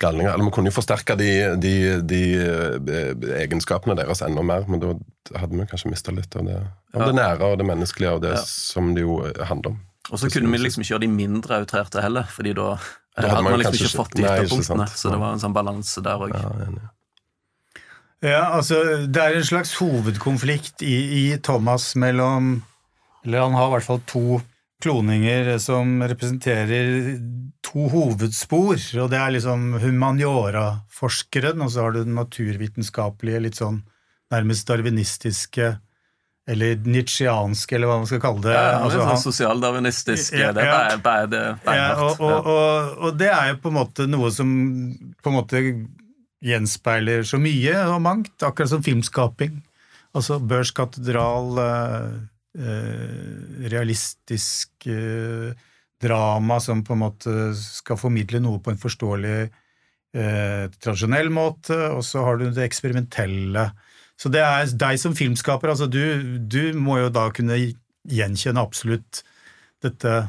galninger. 0.00 0.32
Eller 0.34 0.44
vi 0.44 0.50
kunne 0.54 0.70
jo 0.70 0.76
forsterke 0.76 1.16
de, 1.18 1.30
de, 1.62 1.72
de 2.06 2.20
eh, 2.38 3.26
egenskapene 3.42 3.96
deres 3.98 4.22
enda 4.22 4.42
mer, 4.46 4.64
men 4.70 4.80
da 4.82 4.92
hadde 5.38 5.58
vi 5.58 5.66
kanskje 5.70 5.90
mista 5.92 6.14
litt 6.14 6.36
av 6.38 6.46
det, 6.46 6.58
av 6.94 7.06
det 7.08 7.16
nære 7.18 7.50
og 7.52 7.58
det 7.60 7.66
menneskelige 7.68 8.14
og 8.16 8.22
det 8.22 8.34
Ja. 8.36 8.42
som 8.46 8.94
det 8.94 9.02
jo 9.06 9.20
handler 9.44 9.74
om. 9.74 9.80
Og 10.10 10.18
så 10.22 10.30
kunne 10.32 10.50
vi 10.54 10.58
liksom 10.62 10.80
ikke 10.84 10.94
gjøre 10.94 11.04
de 11.04 11.08
mindre 11.12 11.58
outrerte 11.60 12.00
heller, 12.00 12.24
fordi 12.32 12.54
da, 12.56 12.68
Da 13.18 13.22
hadde 13.26 13.34
hadde 13.34 13.42
man 13.42 13.52
man 13.52 13.60
liksom 13.60 13.74
ikke 13.76 13.96
fått 13.98 14.14
de 14.16 14.22
ytterpunktene. 14.24 14.86
Så 14.94 15.10
det 15.12 15.18
var 15.20 15.32
en 15.34 15.42
sånn 15.42 15.56
balanse 15.56 16.00
der 16.06 16.22
òg. 16.24 16.32
Ja. 16.32 16.86
Ja, 18.22 18.40
altså 18.56 19.06
Det 19.06 19.22
er 19.22 19.36
en 19.38 19.44
slags 19.46 19.76
hovedkonflikt 19.78 20.82
i, 20.82 20.94
i 21.18 21.36
Thomas 21.38 21.92
mellom 21.94 22.62
Eller 23.24 23.44
han 23.44 23.54
har 23.54 23.68
i 23.68 23.74
hvert 23.76 23.86
fall 23.86 24.00
to 24.10 24.40
kloninger 24.82 25.58
som 25.62 25.98
representerer 26.02 27.18
to 27.66 27.88
hovedspor. 27.90 28.78
og 29.02 29.10
Det 29.10 29.18
er 29.18 29.34
liksom 29.34 29.72
humaniora-forskeren, 29.82 31.60
og 31.64 31.70
så 31.72 31.82
har 31.86 31.92
du 31.96 32.04
den 32.04 32.14
naturvitenskapelige, 32.18 33.40
litt 33.42 33.58
sånn 33.58 33.82
nærmest 34.32 34.68
darwinistiske 34.68 35.78
eller 36.48 36.76
nitsjianske, 36.80 37.74
eller 37.76 37.90
hva 37.90 37.98
man 38.00 38.06
skal 38.08 38.20
kalle 38.24 38.40
det. 38.46 38.54
Ja, 38.54 38.78
Altså, 38.80 38.98
sånn 39.02 39.08
han- 39.08 39.22
sosialdarwinistisk 39.26 40.32
Ja, 40.38 40.52
Det 40.52 40.64
er 40.64 40.96
bare, 41.04 41.26
det 41.28 41.58
ja, 41.66 41.94
og, 41.96 42.20
og, 42.20 42.46
og, 42.46 42.98
og 43.04 43.18
det 43.18 43.28
er 43.28 43.48
jo 43.52 43.56
på 43.60 43.68
en 43.68 43.74
måte 43.76 44.06
noe 44.08 44.30
som 44.32 44.48
på 45.22 45.28
en 45.28 45.36
måte 45.36 45.60
gjenspeiler 46.42 47.20
så 47.26 47.36
mye 47.42 47.74
og 47.92 48.00
mangt, 48.00 48.32
akkurat 48.40 48.68
som 48.70 48.82
filmskaping. 48.82 49.62
Altså 50.14 50.38
Børskatedral, 50.40 51.58
eh, 51.58 52.10
realistisk 52.58 54.88
eh, 54.90 55.54
drama 56.02 56.60
som 56.62 56.84
på 56.86 56.94
en 56.94 57.02
måte 57.02 57.34
skal 57.58 57.98
formidle 57.98 58.40
noe 58.42 58.62
på 58.62 58.72
en 58.72 58.80
forståelig, 58.80 59.48
eh, 60.14 60.64
tradisjonell 60.78 61.30
måte, 61.34 61.78
og 61.94 62.04
så 62.06 62.22
har 62.26 62.38
du 62.38 62.48
det 62.50 62.66
eksperimentelle. 62.66 63.68
Så 64.18 64.30
det 64.34 64.42
er 64.42 64.70
deg 64.78 64.98
som 64.98 65.14
filmskaper, 65.18 65.74
altså 65.74 65.90
du, 65.90 66.38
du 66.38 66.74
må 66.78 67.00
jo 67.02 67.12
da 67.14 67.28
kunne 67.34 67.58
gjenkjenne 68.08 68.62
absolutt 68.62 69.24
dette 69.84 70.24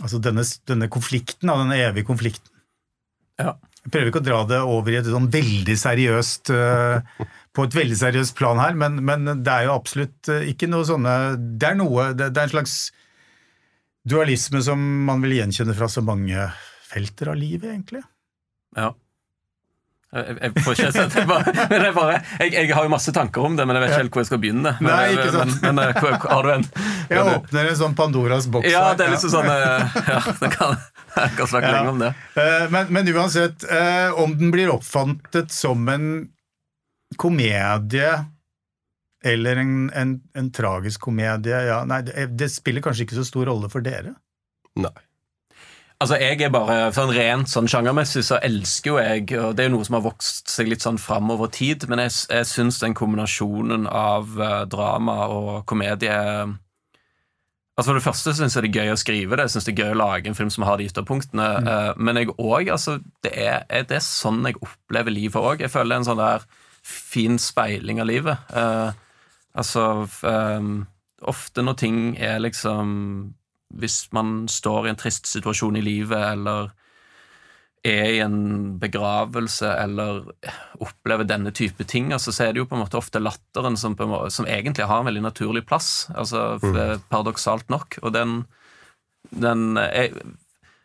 Altså 0.00 0.16
denne, 0.24 0.40
denne 0.64 0.86
konflikten, 0.88 1.50
denne 1.50 1.76
evige 1.76 2.06
konflikten. 2.08 2.48
Ja. 3.36 3.50
Jeg 3.84 3.90
prøver 3.92 4.08
ikke 4.08 4.22
å 4.22 4.24
dra 4.24 4.38
det 4.48 4.60
over 4.64 4.94
i 4.94 4.96
et 4.96 5.08
sånn 5.08 5.26
veldig 5.28 5.74
seriøst 5.76 6.52
eh, 6.54 7.18
På 7.56 7.64
et 7.66 7.74
veldig 7.74 7.96
seriøst 7.98 8.36
plan 8.38 8.60
her, 8.62 8.76
men, 8.78 9.00
men 9.04 9.24
det 9.42 9.50
er 9.50 9.64
jo 9.66 9.74
absolutt 9.74 10.28
eh, 10.30 10.44
ikke 10.52 10.68
noe 10.70 10.86
sånne 10.86 11.14
Det 11.58 11.72
er 11.72 11.78
noe 11.80 12.12
Det, 12.14 12.28
det 12.30 12.38
er 12.38 12.46
en 12.46 12.52
slags 12.54 12.76
dualisme 14.06 14.62
som 14.64 14.80
man 15.06 15.20
vil 15.24 15.34
gjenkjenne 15.40 15.74
fra 15.76 15.88
så 15.92 16.00
mange 16.02 16.46
felter 16.90 17.28
av 17.30 17.36
livet, 17.38 17.68
egentlig. 17.74 18.00
Ja. 18.78 18.92
Jeg, 20.10 20.38
jeg 20.40 20.62
får 20.64 20.74
ikke 20.78 20.92
sett 20.96 21.12
det 21.14 21.22
bare, 21.28 21.52
men 21.70 21.84
det 21.84 21.90
bare, 21.94 22.14
jeg, 22.40 22.54
jeg 22.56 22.72
har 22.74 22.86
jo 22.88 22.90
masse 22.90 23.12
tanker 23.14 23.44
om 23.46 23.54
det, 23.58 23.66
men 23.68 23.76
jeg 23.76 23.84
vet 23.84 23.92
ikke 23.92 24.00
helt 24.00 24.16
hvor 24.16 24.24
jeg 24.24 24.30
skal 24.30 24.40
begynne. 24.42 24.72
Men, 24.80 24.88
Nei, 24.90 25.04
ikke 25.14 25.28
sant. 25.36 25.54
Men, 25.62 25.76
men, 25.76 25.84
eh, 25.84 26.00
hvor- 26.00 26.32
har 26.32 26.48
du 26.48 26.54
en 26.56 26.66
Jeg 27.12 27.26
åpner 27.36 27.68
en 27.74 27.78
sånn 27.82 27.94
Pandoras 27.98 28.48
boks 28.50 28.70
Ja, 28.72 28.82
det 28.98 29.06
er 29.06 29.12
liksom 29.14 29.34
sånn 29.36 29.52
eh, 29.52 30.00
Ja, 30.08 30.18
det 30.40 30.50
kan, 30.56 30.74
jeg 31.20 31.36
kan 31.38 31.52
snakke 31.52 31.70
Ja. 31.70 31.76
lenge 31.76 31.94
om 31.94 32.02
det. 32.06 32.10
Eh, 32.40 32.66
Men, 32.74 32.90
men 32.96 33.12
uansett, 33.14 33.68
eh, 33.70 34.10
om 34.24 34.34
den 34.40 34.50
blir 34.54 34.72
oppfattet 34.74 35.52
som 35.54 35.86
en 35.92 36.08
komedie 37.18 38.12
eller 39.24 39.60
en, 39.60 39.90
en, 39.92 40.16
en 40.36 40.50
tragisk 40.54 41.02
komedie, 41.04 41.56
ja, 41.68 41.82
nei, 41.84 42.00
det, 42.06 42.30
det 42.40 42.48
spiller 42.52 42.84
kanskje 42.84 43.04
ikke 43.04 43.18
så 43.18 43.26
stor 43.28 43.50
rolle 43.50 43.68
for 43.72 43.84
dere? 43.84 44.14
Nei. 44.80 44.94
Altså, 46.00 46.16
jeg 46.16 46.40
er 46.40 46.52
bare 46.52 46.76
sånn 46.96 47.10
Rent 47.12 47.50
sånn 47.52 47.68
sjangermessig 47.68 48.22
så 48.24 48.38
elsker 48.40 48.88
jo 48.88 48.96
jeg 49.02 49.26
og 49.36 49.50
Det 49.52 49.66
er 49.66 49.68
jo 49.68 49.74
noe 49.74 49.84
som 49.84 49.98
har 49.98 50.06
vokst 50.06 50.48
seg 50.48 50.70
litt 50.70 50.80
sånn 50.80 50.96
fram 51.00 51.28
over 51.34 51.50
tid, 51.52 51.84
men 51.92 52.00
jeg, 52.06 52.14
jeg 52.30 52.48
syns 52.48 52.80
den 52.80 52.96
kombinasjonen 52.96 53.84
av 53.84 54.32
uh, 54.40 54.62
drama 54.70 55.18
og 55.28 55.50
komedie 55.68 56.16
Altså 57.76 57.90
For 57.90 57.96
det 57.96 58.04
første 58.04 58.34
syns 58.36 58.56
jeg 58.56 58.64
det 58.64 58.70
er 58.70 58.82
gøy 58.82 58.92
å 58.92 59.00
skrive 59.00 59.36
det. 59.36 59.44
Jeg 59.46 59.52
synes 59.54 59.66
det 59.68 59.72
er 59.72 59.84
gøy 59.86 59.92
å 59.94 60.00
lage 60.00 60.28
en 60.28 60.36
film 60.36 60.50
som 60.52 60.66
har 60.68 60.76
de 60.76 60.88
ytterpunktene. 60.90 61.46
eh, 61.64 61.92
men 61.96 62.18
jeg 62.20 62.34
òg 62.34 62.68
altså, 62.74 62.98
det, 63.24 63.30
er, 63.32 63.62
det 63.88 63.96
er 63.96 64.02
sånn 64.04 64.42
jeg 64.44 64.58
opplever 64.60 65.14
livet 65.14 65.40
òg. 65.40 65.62
Jeg 65.64 65.72
føler 65.72 65.96
er 65.96 66.02
en 66.02 66.08
sånn 66.10 66.20
der 66.20 66.44
fin 66.86 67.38
speiling 67.38 68.00
av 68.00 68.08
livet. 68.10 68.50
Uh, 68.54 68.90
altså 69.58 70.06
eh, 70.24 70.70
Ofte 71.28 71.60
når 71.60 71.74
ting 71.76 71.96
er 72.16 72.38
liksom 72.40 72.90
hvis 73.70 74.08
man 74.14 74.48
står 74.50 74.86
i 74.86 74.90
en 74.92 74.98
trist 74.98 75.28
situasjon 75.30 75.78
i 75.78 75.84
livet, 75.84 76.18
eller 76.18 76.72
er 77.86 78.08
i 78.12 78.18
en 78.20 78.74
begravelse 78.80 79.68
eller 79.72 80.24
opplever 80.84 81.24
denne 81.28 81.52
type 81.56 81.84
ting, 81.88 82.10
altså, 82.12 82.32
så 82.34 82.44
er 82.44 82.52
det 82.52 82.60
jo 82.60 82.66
på 82.68 82.76
en 82.76 82.82
måte 82.82 82.98
ofte 82.98 83.22
latteren 83.22 83.78
som, 83.80 83.94
måte, 83.96 84.32
som 84.34 84.48
egentlig 84.48 84.88
har 84.90 85.00
en 85.00 85.08
veldig 85.08 85.22
naturlig 85.24 85.64
plass. 85.68 86.08
altså 86.14 86.58
Mm. 86.60 87.00
Paradoksalt 87.08 87.70
nok. 87.70 87.98
Og 88.02 88.12
den, 88.12 88.44
den 89.30 89.76
jeg, 89.76 90.12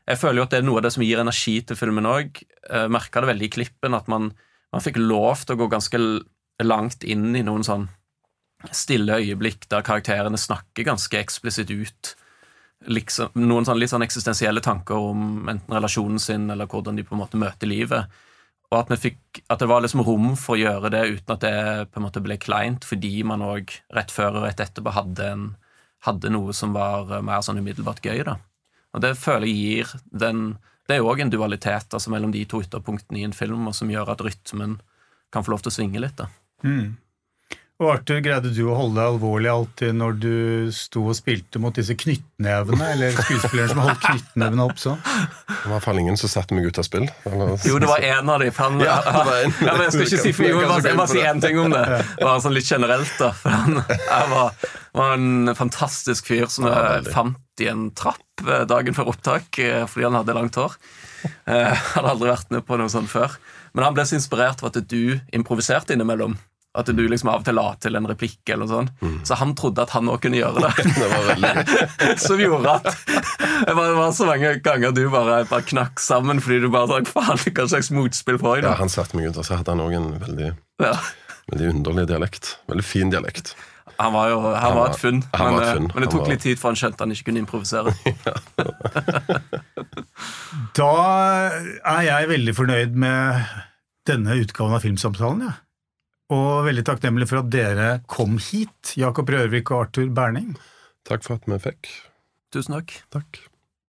jeg 0.08 0.18
føler 0.22 0.40
jo 0.40 0.46
at 0.46 0.54
det 0.54 0.62
er 0.62 0.68
noe 0.70 0.80
av 0.80 0.86
det 0.86 0.94
som 0.96 1.04
gir 1.04 1.20
energi 1.20 1.60
til 1.66 1.76
filmen 1.76 2.06
òg. 2.06 2.40
Jeg 2.70 2.92
merka 2.94 3.22
det 3.22 3.34
veldig 3.34 3.50
i 3.50 3.56
klippen, 3.58 3.98
at 3.98 4.08
man, 4.08 4.32
man 4.74 4.84
fikk 4.84 4.98
lov 5.02 5.44
til 5.44 5.56
å 5.56 5.64
gå 5.64 5.70
ganske 5.72 6.00
langt 6.64 7.04
inn 7.04 7.36
i 7.36 7.44
noen 7.46 7.66
sånn 7.68 7.90
stille 8.74 9.20
øyeblikk 9.20 9.68
der 9.70 9.84
karakterene 9.86 10.40
snakker 10.40 10.88
ganske 10.88 11.20
eksplisitt 11.20 11.72
ut 11.74 12.16
liksom, 12.88 13.34
noen 13.38 13.68
sånn 13.68 13.80
litt 13.80 13.92
sånn 13.92 14.06
eksistensielle 14.06 14.64
tanker 14.64 14.98
om 15.12 15.50
enten 15.52 15.76
relasjonen 15.76 16.22
sin 16.22 16.50
eller 16.52 16.70
hvordan 16.72 16.98
de 16.98 17.06
på 17.06 17.16
en 17.16 17.22
måte 17.22 17.40
møter 17.40 17.70
livet. 17.70 18.12
Og 18.72 18.80
at, 18.80 18.94
fikk, 19.00 19.44
at 19.52 19.62
det 19.62 19.70
var 19.70 19.84
liksom 19.84 20.04
rom 20.06 20.34
for 20.40 20.56
å 20.56 20.62
gjøre 20.62 20.92
det 20.94 21.04
uten 21.14 21.36
at 21.36 21.44
det 21.46 21.90
på 21.92 22.02
en 22.02 22.08
måte 22.08 22.24
ble 22.24 22.38
kleint, 22.42 22.88
fordi 22.88 23.20
man 23.28 23.44
òg 23.46 23.72
rett 23.96 24.14
før 24.14 24.40
og 24.40 24.48
rett 24.48 24.64
etterpå 24.64 24.96
hadde, 24.96 25.30
en, 25.30 25.46
hadde 26.08 26.34
noe 26.34 26.56
som 26.58 26.74
var 26.76 27.14
mer 27.26 27.46
sånn 27.46 27.62
umiddelbart 27.62 28.04
gøy. 28.06 28.24
da. 28.28 28.40
Og 28.96 29.04
det 29.06 29.16
føler 29.20 29.48
jeg 29.52 29.62
gir 29.62 29.94
den 30.12 30.48
Det 30.86 30.96
er 30.96 31.02
jo 31.02 31.10
òg 31.10 31.24
en 31.24 31.34
dualitet 31.34 31.96
altså 31.98 32.12
mellom 32.14 32.34
de 32.34 32.44
to 32.50 32.62
ytterpunktene 32.62 33.22
i 33.22 33.26
en 33.26 33.34
film, 33.34 33.66
og 33.70 33.76
som 33.78 33.90
gjør 33.90 34.14
at 34.14 34.22
rytmen 34.26 34.78
kan 35.34 35.46
få 35.46 35.56
lov 35.56 35.66
til 35.66 35.74
å 35.74 35.78
svinge 35.80 36.02
litt. 36.04 36.18
da. 36.20 36.30
Mm. 36.66 36.94
Og 37.76 37.90
Arthur, 37.92 38.22
greide 38.24 38.54
du 38.56 38.62
å 38.70 38.76
holde 38.78 38.96
deg 38.96 39.10
alvorlig 39.10 39.50
alltid 39.52 39.98
når 40.00 40.14
du 40.24 40.36
sto 40.72 41.02
og 41.10 41.18
spilte 41.18 41.60
mot 41.60 41.76
disse 41.76 41.98
knyttnevene, 42.00 42.92
eller 42.94 43.18
skuespilleren 43.18 43.74
som 43.74 43.82
holdt 43.84 44.06
knyttnevene 44.06 44.68
opp 44.70 44.80
sånn? 44.80 45.02
Det 45.66 45.72
var 45.72 45.80
i 45.80 45.80
hvert 45.80 45.86
fall 45.88 46.00
ingen 46.00 46.18
som 46.22 46.30
satte 46.30 46.54
meg 46.54 46.68
ut 46.70 46.78
av 46.78 46.86
spill. 46.86 47.08
Eller- 47.26 47.56
Jo, 47.66 47.80
det 47.82 47.88
var 47.90 48.04
en 48.06 48.30
av 48.30 48.40
de. 48.44 48.52
fem. 48.54 48.76
Ja, 48.86 49.00
men 49.74 49.82
jeg 49.82 49.94
skal 49.96 50.04
ikke 50.06 50.20
si 50.22 50.34
for 50.38 50.46
jo, 50.46 50.60
jeg 50.62 50.70
bare, 50.70 50.84
jeg 50.86 50.98
bare 51.00 51.10
si 51.10 51.24
én 51.26 51.42
ting 51.42 51.58
om 51.64 51.74
det. 51.74 51.82
Bare 52.22 52.42
sånn 52.44 52.54
litt 52.54 52.70
generelt, 52.70 53.16
da. 53.18 53.32
For 53.40 53.50
han 53.50 53.80
var, 54.30 54.54
var 54.94 55.16
en 55.18 55.56
fantastisk 55.58 56.30
fyr 56.30 56.46
som 56.54 56.70
jeg 56.70 57.10
fant 57.16 57.64
i 57.66 57.70
en 57.72 57.88
trapp 57.98 58.46
eh, 58.46 58.66
dagen 58.70 58.94
før 58.94 59.10
opptak 59.16 59.58
eh, 59.64 59.86
fordi 59.90 60.06
han 60.06 60.20
hadde 60.20 60.38
langt 60.38 60.56
hår. 60.62 60.78
Jeg 61.50 61.78
hadde 61.96 62.12
aldri 62.14 62.30
vært 62.30 62.52
med 62.54 62.66
på 62.68 62.78
noe 62.78 62.92
sånt 62.94 63.10
før. 63.10 63.34
Men 63.74 63.88
han 63.90 63.98
ble 63.98 64.06
så 64.06 64.20
inspirert 64.20 64.62
av 64.62 64.70
at 64.70 64.78
du 64.88 65.18
improviserte 65.34 65.98
innimellom. 65.98 66.38
At 66.76 66.90
du 66.92 67.04
liksom 67.08 67.30
av 67.32 67.40
og 67.40 67.46
til 67.48 67.56
la 67.56 67.66
til 67.80 67.96
en 67.96 68.08
replikk, 68.10 68.42
eller 68.52 68.66
noe 68.66 68.74
sånt. 68.74 69.26
Så 69.28 69.38
han 69.40 69.54
trodde 69.56 69.84
at 69.86 69.94
han 69.96 70.10
òg 70.12 70.20
kunne 70.26 70.40
gjøre 70.42 70.60
det. 70.66 70.72
Det 71.00 71.08
var 71.12 71.24
veldig. 71.30 71.54
Som 72.26 72.42
gjorde 72.44 72.74
at 72.76 72.90
det 73.66 73.74
var, 73.78 73.94
var 73.96 74.12
så 74.12 74.26
mange 74.28 74.50
ganger 74.66 74.92
du 74.96 75.06
bare, 75.14 75.38
bare 75.48 75.64
knakk 75.70 76.02
sammen 76.04 76.42
fordi 76.44 76.60
du 76.66 76.68
bare 76.74 76.90
tenkte 76.92 77.14
faen, 77.16 77.40
hva 77.56 77.68
slags 77.72 77.90
motspill 77.96 78.38
får 78.42 78.58
jeg 78.60 78.66
Ja, 78.68 78.74
han 78.82 78.92
satte 78.92 79.16
meg 79.16 79.30
ut, 79.32 79.38
og 79.40 79.46
så 79.48 79.56
hadde 79.62 79.72
han 79.72 79.84
òg 79.86 79.96
en 79.96 80.10
veldig, 80.20 80.50
Ja. 80.84 80.92
veldig 81.54 81.70
underlig 81.78 82.06
dialekt. 82.12 82.58
Veldig 82.68 82.84
fin 82.86 83.14
dialekt. 83.14 83.54
Han 83.96 84.12
var 84.12 84.28
jo 84.34 84.40
han 84.52 84.76
var 84.76 84.90
et 84.92 85.00
funn, 85.00 85.22
han 85.32 85.46
men, 85.46 85.54
var 85.56 85.62
et 85.64 85.68
eh, 85.70 85.76
funn. 85.78 85.88
men 85.94 86.04
det 86.04 86.10
tok 86.12 86.26
var- 86.26 86.32
litt 86.34 86.44
tid 86.44 86.60
før 86.60 86.74
han 86.74 86.80
skjønte 86.82 87.06
han 87.06 87.14
ikke 87.16 87.30
kunne 87.30 87.44
improvisere. 87.46 87.96
Da 90.76 90.90
er 91.96 92.02
jeg 92.10 92.30
veldig 92.32 92.54
fornøyd 92.58 92.96
med 93.00 93.46
denne 94.08 94.36
utgaven 94.44 94.76
av 94.78 94.84
Filmsamtalen, 94.84 95.46
ja. 95.48 95.54
Og 96.34 96.66
veldig 96.66 96.86
takknemlig 96.88 97.28
for 97.30 97.44
at 97.44 97.52
dere 97.54 97.90
kom 98.10 98.40
hit, 98.42 98.96
Jakob 98.98 99.30
Rørvik 99.30 99.70
og 99.70 99.86
Arthur 99.86 100.10
Berning. 100.10 100.56
Takk 101.06 101.26
for 101.26 101.38
at 101.38 101.46
vi 101.46 101.60
fikk. 101.62 101.92
Tusen 102.56 102.80
takk. 102.80 102.96
Takk. 103.14 103.44